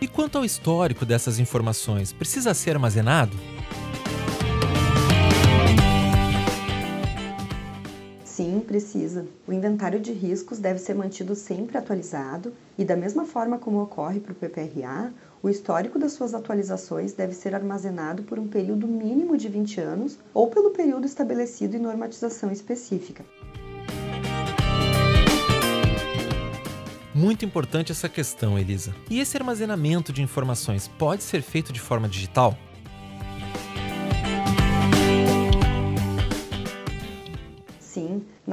E 0.00 0.08
quanto 0.08 0.38
ao 0.38 0.44
histórico 0.44 1.06
dessas 1.06 1.38
informações, 1.38 2.12
precisa 2.12 2.52
ser 2.52 2.72
armazenado? 2.72 3.36
Precisa. 8.66 9.26
O 9.48 9.52
inventário 9.52 9.98
de 9.98 10.12
riscos 10.12 10.58
deve 10.58 10.78
ser 10.78 10.94
mantido 10.94 11.34
sempre 11.34 11.78
atualizado 11.78 12.52
e, 12.76 12.84
da 12.84 12.94
mesma 12.94 13.24
forma 13.24 13.58
como 13.58 13.80
ocorre 13.80 14.20
para 14.20 14.32
o 14.32 14.34
PPRA, 14.34 15.14
o 15.42 15.48
histórico 15.48 15.98
das 15.98 16.12
suas 16.12 16.34
atualizações 16.34 17.14
deve 17.14 17.32
ser 17.32 17.54
armazenado 17.54 18.24
por 18.24 18.38
um 18.38 18.48
período 18.48 18.86
mínimo 18.86 19.36
de 19.36 19.48
20 19.48 19.80
anos 19.80 20.18
ou 20.34 20.48
pelo 20.48 20.72
período 20.72 21.06
estabelecido 21.06 21.76
em 21.76 21.80
normatização 21.80 22.52
específica. 22.52 23.24
Muito 27.14 27.46
importante 27.46 27.92
essa 27.92 28.10
questão, 28.10 28.58
Elisa. 28.58 28.94
E 29.08 29.20
esse 29.20 29.38
armazenamento 29.38 30.12
de 30.12 30.20
informações 30.20 30.86
pode 30.98 31.22
ser 31.22 31.40
feito 31.40 31.72
de 31.72 31.80
forma 31.80 32.06
digital? 32.06 32.54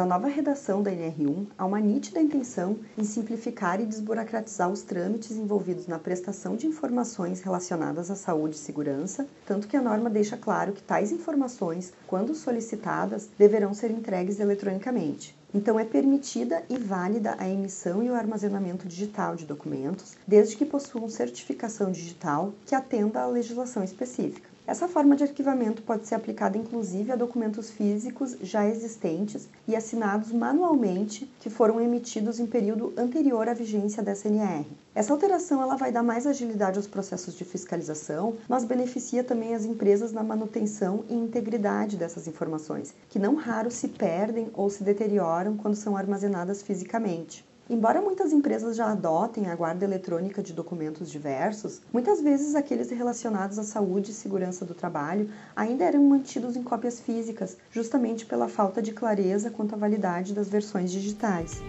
Na 0.03 0.19
nova 0.19 0.27
redação 0.27 0.83
da 0.83 0.91
NR1, 0.91 1.47
há 1.57 1.65
uma 1.65 1.79
nítida 1.79 2.19
intenção 2.19 2.77
em 2.97 3.05
simplificar 3.05 3.79
e 3.79 3.85
desburocratizar 3.85 4.69
os 4.69 4.81
trâmites 4.81 5.31
envolvidos 5.31 5.87
na 5.87 5.97
prestação 5.97 6.57
de 6.57 6.67
informações 6.67 7.39
relacionadas 7.39 8.11
à 8.11 8.15
saúde 8.17 8.57
e 8.57 8.59
segurança, 8.59 9.25
tanto 9.45 9.65
que 9.65 9.77
a 9.77 9.81
norma 9.81 10.09
deixa 10.09 10.35
claro 10.35 10.73
que 10.73 10.83
tais 10.83 11.13
informações, 11.13 11.93
quando 12.05 12.35
solicitadas, 12.35 13.29
deverão 13.39 13.73
ser 13.73 13.91
entregues 13.91 14.41
eletronicamente. 14.41 15.33
Então, 15.53 15.79
é 15.79 15.85
permitida 15.85 16.61
e 16.69 16.77
válida 16.77 17.37
a 17.39 17.47
emissão 17.47 18.03
e 18.03 18.09
o 18.09 18.15
armazenamento 18.15 18.85
digital 18.85 19.37
de 19.37 19.45
documentos, 19.45 20.17
desde 20.27 20.57
que 20.57 20.65
possuam 20.65 21.07
certificação 21.07 21.89
digital 21.93 22.51
que 22.65 22.75
atenda 22.75 23.21
à 23.21 23.27
legislação 23.27 23.81
específica. 23.81 24.52
Essa 24.65 24.87
forma 24.87 25.17
de 25.17 25.23
arquivamento 25.23 25.81
pode 25.81 26.07
ser 26.07 26.15
aplicada 26.15 26.57
inclusive 26.57 27.11
a 27.11 27.17
documentos 27.17 27.69
físicos 27.69 28.37
já 28.41 28.65
existentes 28.65 29.49
e 29.67 29.75
assinados 29.75 30.31
manualmente 30.31 31.29
que 31.41 31.49
foram 31.49 31.81
emitidos 31.81 32.39
em 32.39 32.45
período 32.45 32.93
anterior 32.97 33.49
à 33.49 33.53
vigência 33.53 34.01
da 34.01 34.15
SNR. 34.15 34.65
Essa 34.95 35.11
alteração 35.11 35.61
ela 35.61 35.75
vai 35.75 35.91
dar 35.91 36.01
mais 36.01 36.25
agilidade 36.25 36.77
aos 36.77 36.87
processos 36.87 37.35
de 37.35 37.43
fiscalização, 37.43 38.37
mas 38.47 38.63
beneficia 38.63 39.21
também 39.21 39.53
as 39.53 39.65
empresas 39.65 40.13
na 40.13 40.23
manutenção 40.23 41.03
e 41.09 41.13
integridade 41.13 41.97
dessas 41.97 42.25
informações, 42.25 42.93
que 43.09 43.19
não 43.19 43.35
raro 43.35 43.69
se 43.69 43.89
perdem 43.89 44.49
ou 44.53 44.69
se 44.69 44.81
deterioram 44.81 45.57
quando 45.57 45.75
são 45.75 45.97
armazenadas 45.97 46.63
fisicamente. 46.63 47.45
Embora 47.69 48.01
muitas 48.01 48.33
empresas 48.33 48.75
já 48.75 48.91
adotem 48.91 49.47
a 49.47 49.55
guarda 49.55 49.85
eletrônica 49.85 50.43
de 50.43 50.51
documentos 50.51 51.09
diversos, 51.09 51.81
muitas 51.93 52.21
vezes 52.21 52.55
aqueles 52.55 52.89
relacionados 52.89 53.57
à 53.57 53.63
saúde 53.63 54.11
e 54.11 54.13
segurança 54.13 54.65
do 54.65 54.73
trabalho 54.73 55.29
ainda 55.55 55.85
eram 55.85 56.03
mantidos 56.03 56.57
em 56.57 56.63
cópias 56.63 56.99
físicas, 56.99 57.55
justamente 57.71 58.25
pela 58.25 58.49
falta 58.49 58.81
de 58.81 58.91
clareza 58.91 59.49
quanto 59.49 59.75
à 59.75 59.77
validade 59.77 60.33
das 60.33 60.49
versões 60.49 60.91
digitais. 60.91 61.61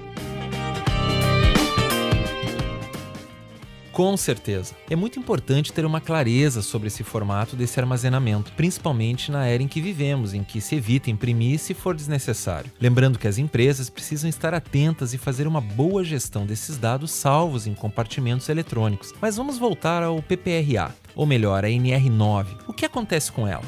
Com 3.95 4.17
certeza. 4.17 4.75
É 4.91 4.97
muito 4.97 5.21
importante 5.21 5.73
ter 5.73 5.87
uma 5.87 6.01
clareza 6.01 6.63
sobre 6.63 6.89
esse 6.89 7.05
formato 7.05 7.55
desse 7.55 7.79
armazenamento, 7.79 8.51
principalmente 8.57 9.31
na 9.31 9.47
era 9.47 9.63
em 9.63 9.69
que 9.69 9.81
vivemos, 9.81 10.35
em 10.35 10.43
que 10.43 10.61
se 10.61 10.75
evita 10.75 11.13
imprimir 11.13 11.61
se 11.61 11.75
for 11.75 11.95
desnecessário. 11.95 12.73
Lembrando 12.81 13.21
que 13.21 13.29
as 13.29 13.39
empresas 13.39 13.89
precisam 13.89 14.29
estar 14.29 14.53
atentas 14.53 15.15
e 15.15 15.19
fazer 15.19 15.47
uma 15.47 15.61
boa 15.61 16.03
gestão 16.03 16.45
desses 16.45 16.77
dados 16.77 17.13
salvos 17.13 17.69
em 17.69 17.75
compartimentos 17.75 18.49
eletrônicos. 18.49 19.15
Mas 19.23 19.37
vamos 19.37 19.59
voltar 19.59 20.03
ao 20.03 20.21
PPRA, 20.21 20.93
ou 21.15 21.25
melhor, 21.25 21.65
a 21.65 21.69
NR9. 21.69 22.47
O 22.67 22.73
que 22.73 22.85
acontece 22.85 23.31
com 23.31 23.47
ela? 23.47 23.63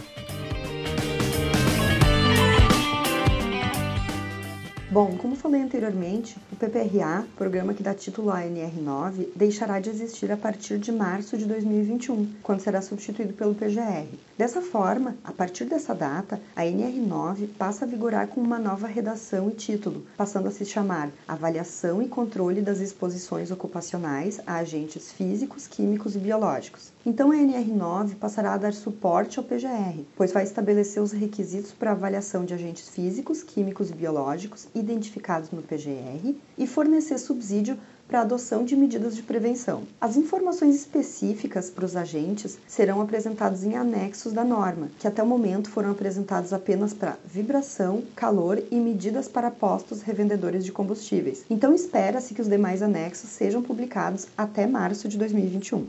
Bom, 4.97 5.15
como 5.19 5.37
falei 5.37 5.61
anteriormente, 5.61 6.39
o 6.51 6.57
PPRA, 6.57 7.27
programa 7.37 7.75
que 7.75 7.83
dá 7.83 7.93
título 7.93 8.31
à 8.31 8.41
NR9, 8.41 9.29
deixará 9.37 9.79
de 9.79 9.91
existir 9.91 10.33
a 10.33 10.39
partir 10.39 10.79
de 10.79 10.91
março 10.91 11.37
de 11.37 11.45
2021, 11.45 12.33
quando 12.43 12.61
será 12.61 12.81
substituído 12.81 13.35
pelo 13.35 13.55
PGR. 13.55 14.09
Dessa 14.37 14.61
forma, 14.61 15.17
a 15.25 15.33
partir 15.33 15.65
dessa 15.65 15.95
data, 15.95 16.39
a 16.55 16.61
NR9 16.61 17.49
passa 17.57 17.87
a 17.87 17.89
vigorar 17.89 18.29
com 18.29 18.39
uma 18.39 18.59
nova 18.59 18.87
redação 18.87 19.49
e 19.49 19.55
título, 19.55 20.05
passando 20.15 20.49
a 20.49 20.51
se 20.51 20.63
chamar 20.67 21.09
Avaliação 21.27 22.03
e 22.03 22.09
Controle 22.09 22.61
das 22.61 22.81
Exposições 22.81 23.51
Ocupacionais 23.51 24.39
a 24.47 24.57
Agentes 24.57 25.11
Físicos, 25.11 25.67
Químicos 25.67 26.17
e 26.17 26.19
Biológicos. 26.19 26.93
Então, 27.07 27.33
a 27.33 27.35
NR9 27.35 28.17
passará 28.17 28.53
a 28.53 28.59
dar 28.59 28.75
suporte 28.75 29.39
ao 29.39 29.45
PGR, 29.45 30.05
pois 30.15 30.33
vai 30.33 30.45
estabelecer 30.45 31.03
os 31.03 31.13
requisitos 31.13 31.73
para 31.73 31.93
avaliação 31.93 32.45
de 32.45 32.53
agentes 32.53 32.91
físicos, 32.91 33.43
químicos 33.43 33.89
e 33.89 33.95
biológicos 33.95 34.69
identificados 34.75 35.51
no 35.51 35.63
PGR 35.63 36.35
e 36.59 36.67
fornecer 36.67 37.17
subsídio 37.17 37.79
para 38.07 38.21
a 38.21 38.23
adoção 38.23 38.65
de 38.65 38.77
medidas 38.77 39.17
de 39.17 39.23
prevenção. 39.23 39.83
As 40.01 40.17
informações 40.17 40.77
específicas 40.77 41.71
para 41.71 41.85
os 41.85 41.97
agentes 41.97 42.59
serão 42.67 43.01
apresentadas 43.01 43.65
em 43.65 43.77
anexos 43.77 44.33
da 44.33 44.45
norma, 44.45 44.89
que 44.99 45.09
até 45.09 45.23
o 45.23 45.27
momento 45.27 45.71
foram 45.71 45.91
apresentados 45.91 46.53
apenas 46.53 46.95
para 46.95 47.17
vibração, 47.25 48.03
calor 48.15 48.63
e 48.71 48.77
medidas 48.77 49.29
para 49.29 49.51
postos 49.51 50.03
revendedores 50.03 50.65
de 50.65 50.73
combustíveis. 50.73 51.45
Então 51.51 51.75
espera-se 51.75 52.35
que 52.35 52.41
os 52.41 52.49
demais 52.49 52.83
anexos 52.83 53.31
sejam 53.31 53.63
publicados 53.63 54.27
até 54.37 54.67
março 54.67 55.09
de 55.09 55.19
2021. 55.19 55.87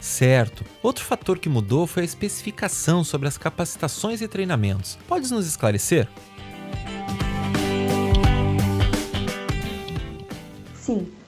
Certo. 0.00 0.64
Outro 0.82 1.04
fator 1.04 1.38
que 1.38 1.48
mudou 1.48 1.86
foi 1.86 2.02
a 2.02 2.04
especificação 2.04 3.04
sobre 3.04 3.28
as 3.28 3.38
capacitações 3.38 4.20
e 4.20 4.26
treinamentos. 4.26 4.98
Podes 5.06 5.30
nos 5.30 5.46
esclarecer? 5.46 6.08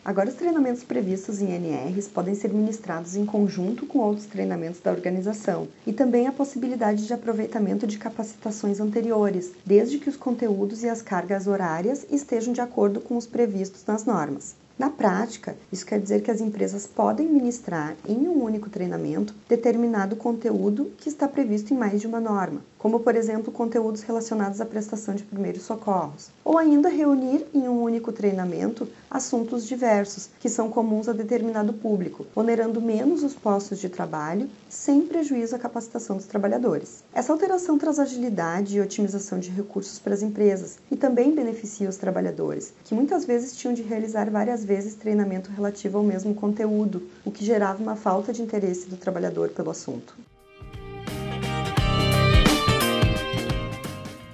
Agora 0.04 0.28
os 0.28 0.34
treinamentos 0.34 0.82
previstos 0.82 1.40
em 1.40 1.52
NRs 1.52 2.08
podem 2.08 2.34
ser 2.34 2.52
ministrados 2.52 3.16
em 3.16 3.26
conjunto 3.26 3.86
com 3.86 3.98
outros 3.98 4.26
treinamentos 4.26 4.80
da 4.80 4.90
organização 4.90 5.68
e 5.86 5.92
também 5.92 6.26
a 6.26 6.32
possibilidade 6.32 7.06
de 7.06 7.12
aproveitamento 7.12 7.86
de 7.86 7.98
capacitações 7.98 8.80
anteriores, 8.80 9.52
desde 9.64 9.98
que 9.98 10.08
os 10.08 10.16
conteúdos 10.16 10.82
e 10.82 10.88
as 10.88 11.02
cargas 11.02 11.46
horárias 11.46 12.06
estejam 12.10 12.52
de 12.52 12.60
acordo 12.60 13.00
com 13.00 13.16
os 13.16 13.26
previstos 13.26 13.84
nas 13.86 14.04
normas. 14.04 14.54
Na 14.80 14.88
prática, 14.88 15.54
isso 15.70 15.84
quer 15.84 16.00
dizer 16.00 16.22
que 16.22 16.30
as 16.30 16.40
empresas 16.40 16.86
podem 16.86 17.28
ministrar 17.28 17.94
em 18.08 18.26
um 18.26 18.42
único 18.42 18.70
treinamento 18.70 19.34
determinado 19.46 20.16
conteúdo 20.16 20.90
que 20.96 21.10
está 21.10 21.28
previsto 21.28 21.74
em 21.74 21.76
mais 21.76 22.00
de 22.00 22.06
uma 22.06 22.18
norma, 22.18 22.62
como 22.80 23.00
por 23.00 23.14
exemplo 23.14 23.52
conteúdos 23.52 24.00
relacionados 24.00 24.58
à 24.58 24.64
prestação 24.64 25.14
de 25.14 25.22
primeiros 25.22 25.64
socorros, 25.64 26.30
ou 26.42 26.56
ainda 26.56 26.88
reunir 26.88 27.46
em 27.52 27.68
um 27.68 27.82
único 27.82 28.10
treinamento 28.10 28.88
assuntos 29.10 29.66
diversos 29.66 30.30
que 30.40 30.48
são 30.48 30.70
comuns 30.70 31.06
a 31.06 31.12
determinado 31.12 31.74
público, 31.74 32.26
onerando 32.34 32.80
menos 32.80 33.22
os 33.22 33.34
postos 33.34 33.78
de 33.78 33.90
trabalho, 33.90 34.48
sem 34.66 35.02
prejuízo 35.02 35.54
à 35.54 35.58
capacitação 35.58 36.16
dos 36.16 36.24
trabalhadores. 36.24 37.04
Essa 37.12 37.34
alteração 37.34 37.76
traz 37.76 37.98
agilidade 37.98 38.78
e 38.78 38.80
otimização 38.80 39.38
de 39.38 39.50
recursos 39.50 39.98
para 39.98 40.14
as 40.14 40.22
empresas 40.22 40.78
e 40.90 40.96
também 40.96 41.34
beneficia 41.34 41.88
os 41.88 41.98
trabalhadores, 41.98 42.72
que 42.84 42.94
muitas 42.94 43.26
vezes 43.26 43.54
tinham 43.54 43.74
de 43.74 43.82
realizar 43.82 44.30
várias 44.30 44.64
vezes 44.64 44.94
treinamento 44.94 45.50
relativo 45.50 45.98
ao 45.98 46.04
mesmo 46.04 46.34
conteúdo, 46.34 47.02
o 47.26 47.30
que 47.30 47.44
gerava 47.44 47.82
uma 47.82 47.94
falta 47.94 48.32
de 48.32 48.40
interesse 48.40 48.88
do 48.88 48.96
trabalhador 48.96 49.50
pelo 49.50 49.70
assunto. 49.70 50.29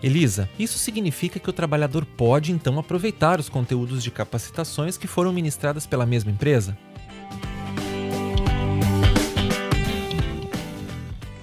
Elisa, 0.02 0.48
isso 0.58 0.78
significa 0.78 1.40
que 1.40 1.48
o 1.48 1.52
trabalhador 1.52 2.04
pode 2.04 2.52
então 2.52 2.78
aproveitar 2.78 3.40
os 3.40 3.48
conteúdos 3.48 4.02
de 4.02 4.10
capacitações 4.10 4.98
que 4.98 5.06
foram 5.06 5.32
ministradas 5.32 5.86
pela 5.86 6.04
mesma 6.04 6.30
empresa? 6.30 6.76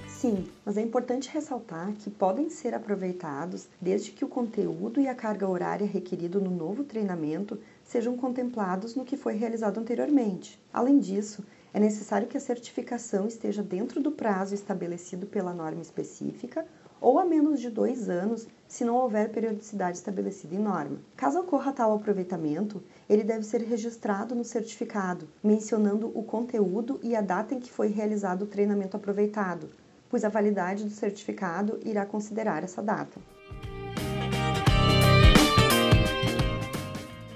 Sim, 0.06 0.46
mas 0.64 0.76
é 0.76 0.82
importante 0.82 1.28
ressaltar 1.28 1.92
que 1.98 2.08
podem 2.08 2.48
ser 2.48 2.74
aproveitados 2.74 3.68
desde 3.80 4.12
que 4.12 4.24
o 4.24 4.28
conteúdo 4.28 5.00
e 5.00 5.08
a 5.08 5.14
carga 5.14 5.48
horária 5.48 5.86
requerido 5.86 6.40
no 6.40 6.50
novo 6.50 6.84
treinamento 6.84 7.58
sejam 7.82 8.16
contemplados 8.16 8.94
no 8.94 9.04
que 9.04 9.16
foi 9.16 9.34
realizado 9.34 9.78
anteriormente. 9.78 10.58
Além 10.72 11.00
disso, 11.00 11.44
é 11.74 11.80
necessário 11.80 12.28
que 12.28 12.36
a 12.36 12.40
certificação 12.40 13.26
esteja 13.26 13.62
dentro 13.62 14.00
do 14.00 14.12
prazo 14.12 14.54
estabelecido 14.54 15.26
pela 15.26 15.52
norma 15.52 15.82
específica 15.82 16.64
ou 17.04 17.18
a 17.18 17.24
menos 17.26 17.60
de 17.60 17.68
dois 17.68 18.08
anos, 18.08 18.48
se 18.66 18.82
não 18.82 18.96
houver 18.96 19.30
periodicidade 19.30 19.98
estabelecida 19.98 20.54
em 20.54 20.58
norma. 20.58 20.96
Caso 21.14 21.38
ocorra 21.38 21.70
tal 21.70 21.92
aproveitamento, 21.94 22.82
ele 23.06 23.22
deve 23.22 23.44
ser 23.44 23.60
registrado 23.60 24.34
no 24.34 24.42
certificado, 24.42 25.28
mencionando 25.42 26.10
o 26.18 26.22
conteúdo 26.22 26.98
e 27.02 27.14
a 27.14 27.20
data 27.20 27.54
em 27.54 27.60
que 27.60 27.70
foi 27.70 27.88
realizado 27.88 28.42
o 28.42 28.46
treinamento 28.46 28.96
aproveitado, 28.96 29.68
pois 30.08 30.24
a 30.24 30.30
validade 30.30 30.82
do 30.82 30.90
certificado 30.90 31.78
irá 31.84 32.06
considerar 32.06 32.64
essa 32.64 32.82
data. 32.82 33.20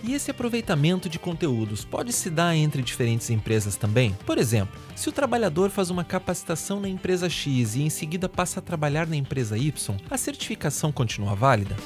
E 0.08 0.14
esse 0.14 0.30
aproveitamento 0.30 1.06
de 1.06 1.18
conteúdos 1.18 1.84
pode 1.84 2.14
se 2.14 2.30
dar 2.30 2.56
entre 2.56 2.80
diferentes 2.80 3.28
empresas 3.28 3.76
também? 3.76 4.16
Por 4.24 4.38
exemplo, 4.38 4.74
se 4.96 5.06
o 5.06 5.12
trabalhador 5.12 5.68
faz 5.68 5.90
uma 5.90 6.02
capacitação 6.02 6.80
na 6.80 6.88
empresa 6.88 7.28
X 7.28 7.74
e 7.74 7.82
em 7.82 7.90
seguida 7.90 8.26
passa 8.26 8.58
a 8.58 8.62
trabalhar 8.62 9.06
na 9.06 9.16
empresa 9.16 9.58
Y, 9.58 9.98
a 10.10 10.16
certificação 10.16 10.90
continua 10.90 11.34
válida? 11.34 11.76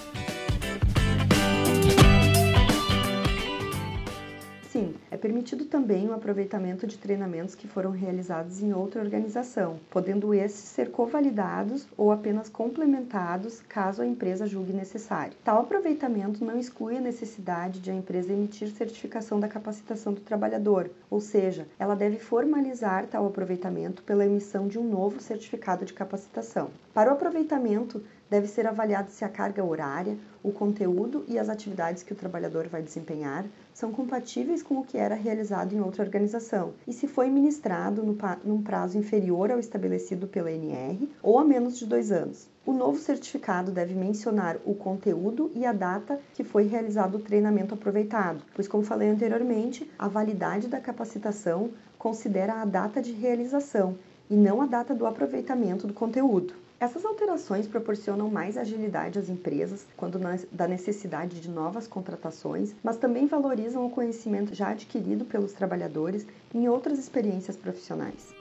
Permitido 5.22 5.64
também 5.66 6.08
o 6.08 6.12
aproveitamento 6.12 6.84
de 6.84 6.98
treinamentos 6.98 7.54
que 7.54 7.68
foram 7.68 7.92
realizados 7.92 8.60
em 8.60 8.72
outra 8.72 9.00
organização, 9.00 9.78
podendo 9.88 10.34
esses 10.34 10.64
ser 10.64 10.90
covalidados 10.90 11.86
ou 11.96 12.10
apenas 12.10 12.48
complementados 12.48 13.60
caso 13.68 14.02
a 14.02 14.06
empresa 14.06 14.48
julgue 14.48 14.72
necessário. 14.72 15.36
Tal 15.44 15.60
aproveitamento 15.60 16.44
não 16.44 16.58
exclui 16.58 16.96
a 16.96 17.00
necessidade 17.00 17.78
de 17.78 17.88
a 17.88 17.94
empresa 17.94 18.32
emitir 18.32 18.68
certificação 18.70 19.38
da 19.38 19.46
capacitação 19.46 20.12
do 20.12 20.20
trabalhador, 20.20 20.90
ou 21.08 21.20
seja, 21.20 21.68
ela 21.78 21.94
deve 21.94 22.18
formalizar 22.18 23.06
tal 23.06 23.24
aproveitamento 23.24 24.02
pela 24.02 24.26
emissão 24.26 24.66
de 24.66 24.76
um 24.76 24.88
novo 24.88 25.20
certificado 25.20 25.84
de 25.84 25.92
capacitação. 25.92 26.70
Para 26.92 27.10
o 27.10 27.14
aproveitamento, 27.14 28.02
deve 28.32 28.48
ser 28.48 28.66
avaliado 28.66 29.10
se 29.10 29.26
a 29.26 29.28
carga 29.28 29.62
horária, 29.62 30.16
o 30.42 30.50
conteúdo 30.50 31.22
e 31.28 31.38
as 31.38 31.50
atividades 31.50 32.02
que 32.02 32.14
o 32.14 32.16
trabalhador 32.16 32.66
vai 32.66 32.80
desempenhar 32.80 33.44
são 33.74 33.92
compatíveis 33.92 34.62
com 34.62 34.78
o 34.78 34.84
que 34.84 34.96
era 34.96 35.14
realizado 35.14 35.74
em 35.74 35.82
outra 35.82 36.02
organização 36.02 36.72
e 36.88 36.94
se 36.94 37.06
foi 37.06 37.28
ministrado 37.28 38.02
no, 38.02 38.16
num 38.42 38.62
prazo 38.62 38.96
inferior 38.96 39.50
ao 39.50 39.58
estabelecido 39.58 40.26
pela 40.26 40.50
NR 40.50 41.10
ou 41.22 41.38
a 41.38 41.44
menos 41.44 41.78
de 41.78 41.84
dois 41.84 42.10
anos. 42.10 42.48
O 42.64 42.72
novo 42.72 42.98
certificado 42.98 43.70
deve 43.70 43.94
mencionar 43.94 44.56
o 44.64 44.74
conteúdo 44.74 45.50
e 45.54 45.66
a 45.66 45.72
data 45.74 46.18
que 46.32 46.42
foi 46.42 46.66
realizado 46.66 47.16
o 47.16 47.20
treinamento 47.20 47.74
aproveitado, 47.74 48.42
pois, 48.54 48.66
como 48.66 48.82
falei 48.82 49.10
anteriormente, 49.10 49.90
a 49.98 50.08
validade 50.08 50.68
da 50.68 50.80
capacitação 50.80 51.68
considera 51.98 52.62
a 52.62 52.64
data 52.64 53.02
de 53.02 53.12
realização 53.12 53.98
e 54.30 54.34
não 54.34 54.62
a 54.62 54.66
data 54.66 54.94
do 54.94 55.04
aproveitamento 55.04 55.86
do 55.86 55.92
conteúdo. 55.92 56.62
Essas 56.82 57.04
alterações 57.04 57.68
proporcionam 57.68 58.28
mais 58.28 58.58
agilidade 58.58 59.16
às 59.16 59.28
empresas 59.28 59.86
quando 59.96 60.18
da 60.50 60.66
necessidade 60.66 61.40
de 61.40 61.48
novas 61.48 61.86
contratações, 61.86 62.74
mas 62.82 62.96
também 62.96 63.24
valorizam 63.24 63.86
o 63.86 63.90
conhecimento 63.90 64.52
já 64.52 64.70
adquirido 64.70 65.24
pelos 65.24 65.52
trabalhadores 65.52 66.26
em 66.52 66.68
outras 66.68 66.98
experiências 66.98 67.56
profissionais. 67.56 68.34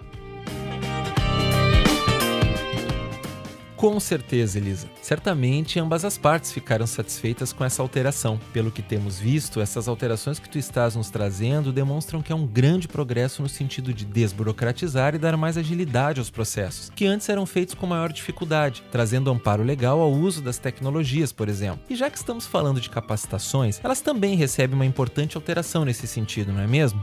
Com 3.82 4.00
certeza, 4.00 4.60
Elisa. 4.60 4.88
Certamente 5.02 5.80
ambas 5.80 6.06
as 6.06 6.16
partes 6.16 6.52
ficaram 6.52 6.86
satisfeitas 6.86 7.52
com 7.52 7.66
essa 7.66 7.82
alteração. 7.82 8.40
Pelo 8.54 8.70
que 8.70 8.84
temos 8.84 9.18
visto, 9.18 9.60
essas 9.60 9.88
alterações 9.88 10.38
que 10.38 10.48
tu 10.48 10.60
estás 10.60 10.96
nos 10.96 11.10
trazendo 11.10 11.74
demonstram 11.74 12.22
que 12.22 12.32
é 12.32 12.36
um 12.36 12.46
grande 12.46 12.88
progresso 12.88 13.42
no 13.42 13.50
sentido 13.50 13.92
de 13.92 14.06
desburocratizar 14.06 15.16
e 15.16 15.18
dar 15.18 15.36
mais 15.36 15.58
agilidade 15.58 16.20
aos 16.20 16.30
processos, 16.30 16.92
que 16.96 17.08
antes 17.08 17.28
eram 17.28 17.44
feitos 17.48 17.74
com 17.74 17.88
maior 17.88 18.14
dificuldade, 18.14 18.84
trazendo 18.92 19.32
amparo 19.32 19.64
legal 19.64 20.00
ao 20.00 20.12
uso 20.12 20.44
das 20.44 20.60
tecnologias, 20.60 21.32
por 21.32 21.50
exemplo. 21.50 21.82
E 21.90 21.96
já 21.96 22.08
que 22.08 22.20
estamos 22.20 22.46
falando 22.46 22.80
de 22.80 22.88
capacitações, 22.88 23.82
elas 23.84 24.00
também 24.00 24.36
recebem 24.36 24.76
uma 24.76 24.86
importante 24.86 25.38
alteração 25.38 25.86
nesse 25.86 26.06
sentido, 26.06 26.54
não 26.54 26.62
é 26.62 26.68
mesmo? 26.68 27.02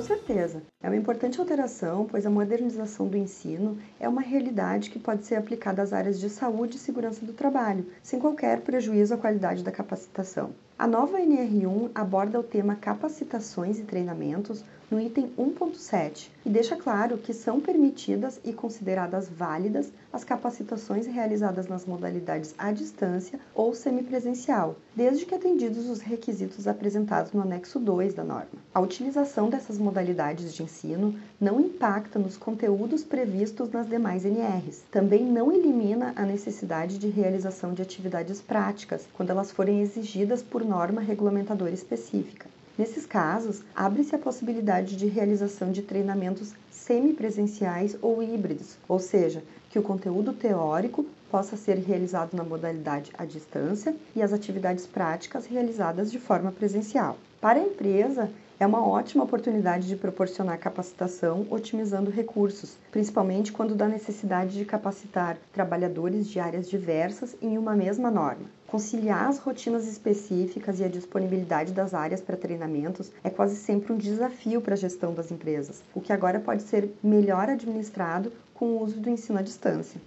Com 0.00 0.06
certeza. 0.06 0.62
É 0.82 0.88
uma 0.88 0.96
importante 0.96 1.38
alteração, 1.38 2.06
pois 2.06 2.24
a 2.24 2.30
modernização 2.30 3.06
do 3.06 3.18
ensino 3.18 3.78
é 4.00 4.08
uma 4.08 4.22
realidade 4.22 4.88
que 4.88 4.98
pode 4.98 5.26
ser 5.26 5.34
aplicada 5.34 5.82
às 5.82 5.92
áreas 5.92 6.18
de 6.18 6.30
saúde 6.30 6.76
e 6.76 6.80
segurança 6.80 7.26
do 7.26 7.34
trabalho, 7.34 7.84
sem 8.02 8.18
qualquer 8.18 8.62
prejuízo 8.62 9.12
à 9.12 9.18
qualidade 9.18 9.62
da 9.62 9.70
capacitação. 9.70 10.54
A 10.80 10.86
nova 10.86 11.18
NR1 11.18 11.90
aborda 11.94 12.40
o 12.40 12.42
tema 12.42 12.74
capacitações 12.74 13.78
e 13.78 13.82
treinamentos 13.82 14.64
no 14.90 15.00
item 15.00 15.30
1.7 15.38 16.30
e 16.44 16.50
deixa 16.50 16.74
claro 16.74 17.16
que 17.18 17.32
são 17.32 17.60
permitidas 17.60 18.40
e 18.44 18.52
consideradas 18.52 19.28
válidas 19.28 19.92
as 20.12 20.24
capacitações 20.24 21.06
realizadas 21.06 21.68
nas 21.68 21.86
modalidades 21.86 22.54
à 22.58 22.72
distância 22.72 23.38
ou 23.54 23.72
semipresencial, 23.72 24.74
desde 24.96 25.24
que 25.24 25.34
atendidos 25.34 25.88
os 25.88 26.00
requisitos 26.00 26.66
apresentados 26.66 27.32
no 27.32 27.42
anexo 27.42 27.78
2 27.78 28.14
da 28.14 28.24
norma. 28.24 28.50
A 28.74 28.80
utilização 28.80 29.48
dessas 29.48 29.78
modalidades 29.78 30.52
de 30.52 30.64
ensino 30.64 31.14
não 31.40 31.60
impacta 31.60 32.18
nos 32.18 32.36
conteúdos 32.36 33.04
previstos 33.04 33.70
nas 33.70 33.88
demais 33.88 34.24
NRs. 34.24 34.82
Também 34.90 35.24
não 35.24 35.52
elimina 35.52 36.12
a 36.16 36.24
necessidade 36.24 36.98
de 36.98 37.08
realização 37.08 37.72
de 37.72 37.82
atividades 37.82 38.40
práticas 38.40 39.06
quando 39.12 39.30
elas 39.30 39.52
forem 39.52 39.80
exigidas 39.80 40.42
por 40.42 40.64
norma 40.70 41.00
regulamentadora 41.00 41.74
específica. 41.74 42.48
Nesses 42.78 43.04
casos, 43.04 43.62
abre-se 43.74 44.14
a 44.14 44.18
possibilidade 44.18 44.96
de 44.96 45.06
realização 45.06 45.72
de 45.72 45.82
treinamentos 45.82 46.54
semipresenciais 46.70 47.96
ou 48.00 48.22
híbridos, 48.22 48.76
ou 48.88 49.00
seja, 49.00 49.42
que 49.68 49.78
o 49.78 49.82
conteúdo 49.82 50.32
teórico 50.32 51.04
possa 51.28 51.56
ser 51.56 51.74
realizado 51.78 52.36
na 52.36 52.44
modalidade 52.44 53.10
à 53.18 53.24
distância 53.24 53.94
e 54.14 54.22
as 54.22 54.32
atividades 54.32 54.86
práticas 54.86 55.44
realizadas 55.46 56.10
de 56.10 56.20
forma 56.20 56.52
presencial. 56.52 57.18
Para 57.40 57.58
a 57.58 57.62
empresa, 57.62 58.30
é 58.58 58.66
uma 58.66 58.86
ótima 58.86 59.24
oportunidade 59.24 59.88
de 59.88 59.96
proporcionar 59.96 60.58
capacitação 60.58 61.46
otimizando 61.50 62.10
recursos, 62.10 62.76
principalmente 62.92 63.52
quando 63.52 63.74
dá 63.74 63.88
necessidade 63.88 64.56
de 64.56 64.64
capacitar 64.64 65.38
trabalhadores 65.52 66.28
de 66.28 66.38
áreas 66.38 66.68
diversas 66.68 67.34
em 67.40 67.56
uma 67.56 67.74
mesma 67.74 68.10
norma. 68.10 68.44
Conciliar 68.70 69.28
as 69.28 69.40
rotinas 69.40 69.88
específicas 69.88 70.78
e 70.78 70.84
a 70.84 70.88
disponibilidade 70.88 71.72
das 71.72 71.92
áreas 71.92 72.20
para 72.20 72.36
treinamentos 72.36 73.10
é 73.24 73.28
quase 73.28 73.56
sempre 73.56 73.92
um 73.92 73.96
desafio 73.96 74.60
para 74.60 74.74
a 74.74 74.76
gestão 74.76 75.12
das 75.12 75.32
empresas, 75.32 75.82
o 75.92 76.00
que 76.00 76.12
agora 76.12 76.38
pode 76.38 76.62
ser 76.62 76.88
melhor 77.02 77.48
administrado 77.48 78.32
com 78.54 78.66
o 78.66 78.80
uso 78.80 79.00
do 79.00 79.10
ensino 79.10 79.40
à 79.40 79.42
distância. 79.42 80.00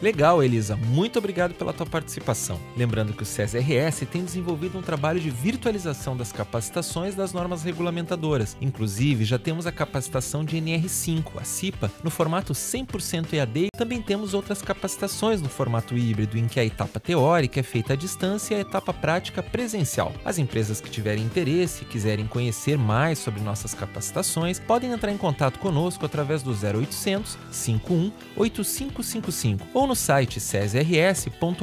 Legal, 0.00 0.40
Elisa. 0.44 0.76
Muito 0.76 1.18
obrigado 1.18 1.54
pela 1.54 1.72
tua 1.72 1.84
participação. 1.84 2.60
Lembrando 2.76 3.12
que 3.12 3.24
o 3.24 3.26
SES-RS 3.26 4.06
tem 4.10 4.24
desenvolvido 4.24 4.78
um 4.78 4.82
trabalho 4.82 5.18
de 5.18 5.28
virtualização 5.28 6.16
das 6.16 6.30
capacitações 6.30 7.16
das 7.16 7.32
normas 7.32 7.64
regulamentadoras. 7.64 8.56
Inclusive, 8.60 9.24
já 9.24 9.40
temos 9.40 9.66
a 9.66 9.72
capacitação 9.72 10.44
de 10.44 10.56
NR5, 10.56 11.40
a 11.40 11.42
CIPA, 11.42 11.90
no 12.04 12.10
formato 12.10 12.52
100% 12.52 13.32
EAD 13.32 13.66
e 13.66 13.76
também 13.76 14.00
temos 14.00 14.34
outras 14.34 14.62
capacitações 14.62 15.42
no 15.42 15.48
formato 15.48 15.98
híbrido, 15.98 16.38
em 16.38 16.46
que 16.46 16.60
a 16.60 16.64
etapa 16.64 17.00
teórica 17.00 17.58
é 17.58 17.64
feita 17.64 17.94
à 17.94 17.96
distância 17.96 18.54
e 18.54 18.58
a 18.58 18.60
etapa 18.60 18.94
prática 18.94 19.42
presencial. 19.42 20.12
As 20.24 20.38
empresas 20.38 20.80
que 20.80 20.90
tiverem 20.90 21.24
interesse 21.24 21.82
e 21.82 21.86
quiserem 21.86 22.26
conhecer 22.28 22.78
mais 22.78 23.18
sobre 23.18 23.40
nossas 23.40 23.74
capacitações 23.74 24.60
podem 24.60 24.92
entrar 24.92 25.10
em 25.10 25.18
contato 25.18 25.58
conosco 25.58 26.06
através 26.06 26.40
do 26.40 26.52
0800 26.52 27.36
51 27.50 28.12
8555 28.36 29.66
ou 29.74 29.87
no 29.88 29.96
site 29.96 30.38
cesrs.org.br. 30.38 31.58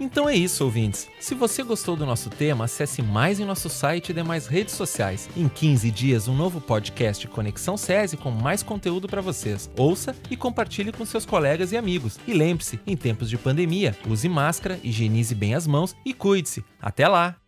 Então 0.00 0.28
é 0.28 0.34
isso, 0.34 0.62
ouvintes. 0.64 1.08
Se 1.20 1.34
você 1.34 1.62
gostou 1.62 1.96
do 1.96 2.04
nosso 2.04 2.28
tema, 2.28 2.66
acesse 2.66 3.00
mais 3.00 3.40
em 3.40 3.46
nosso 3.46 3.70
site 3.70 4.10
e 4.10 4.12
demais 4.12 4.46
redes 4.46 4.74
sociais. 4.74 5.28
Em 5.34 5.48
15 5.48 5.90
dias, 5.90 6.28
um 6.28 6.34
novo 6.34 6.60
podcast 6.60 7.26
Conexão 7.28 7.78
SESI 7.78 8.18
com 8.18 8.30
mais 8.30 8.62
conteúdo 8.62 9.08
para 9.08 9.22
vocês. 9.22 9.70
Ouça 9.74 10.14
e 10.30 10.36
compartilhe 10.36 10.92
com 10.92 11.06
seus 11.06 11.24
colegas 11.24 11.72
e 11.72 11.78
amigos. 11.78 12.18
E 12.26 12.34
lembre-se, 12.34 12.78
em 12.86 12.94
tempos 12.96 13.30
de 13.30 13.38
pandemia, 13.38 13.96
use 14.06 14.28
máscara, 14.28 14.78
higienize 14.82 15.34
bem 15.34 15.54
as 15.54 15.66
mãos 15.66 15.96
e 16.04 16.12
cuide-se. 16.12 16.62
Até 16.80 17.08
lá! 17.08 17.41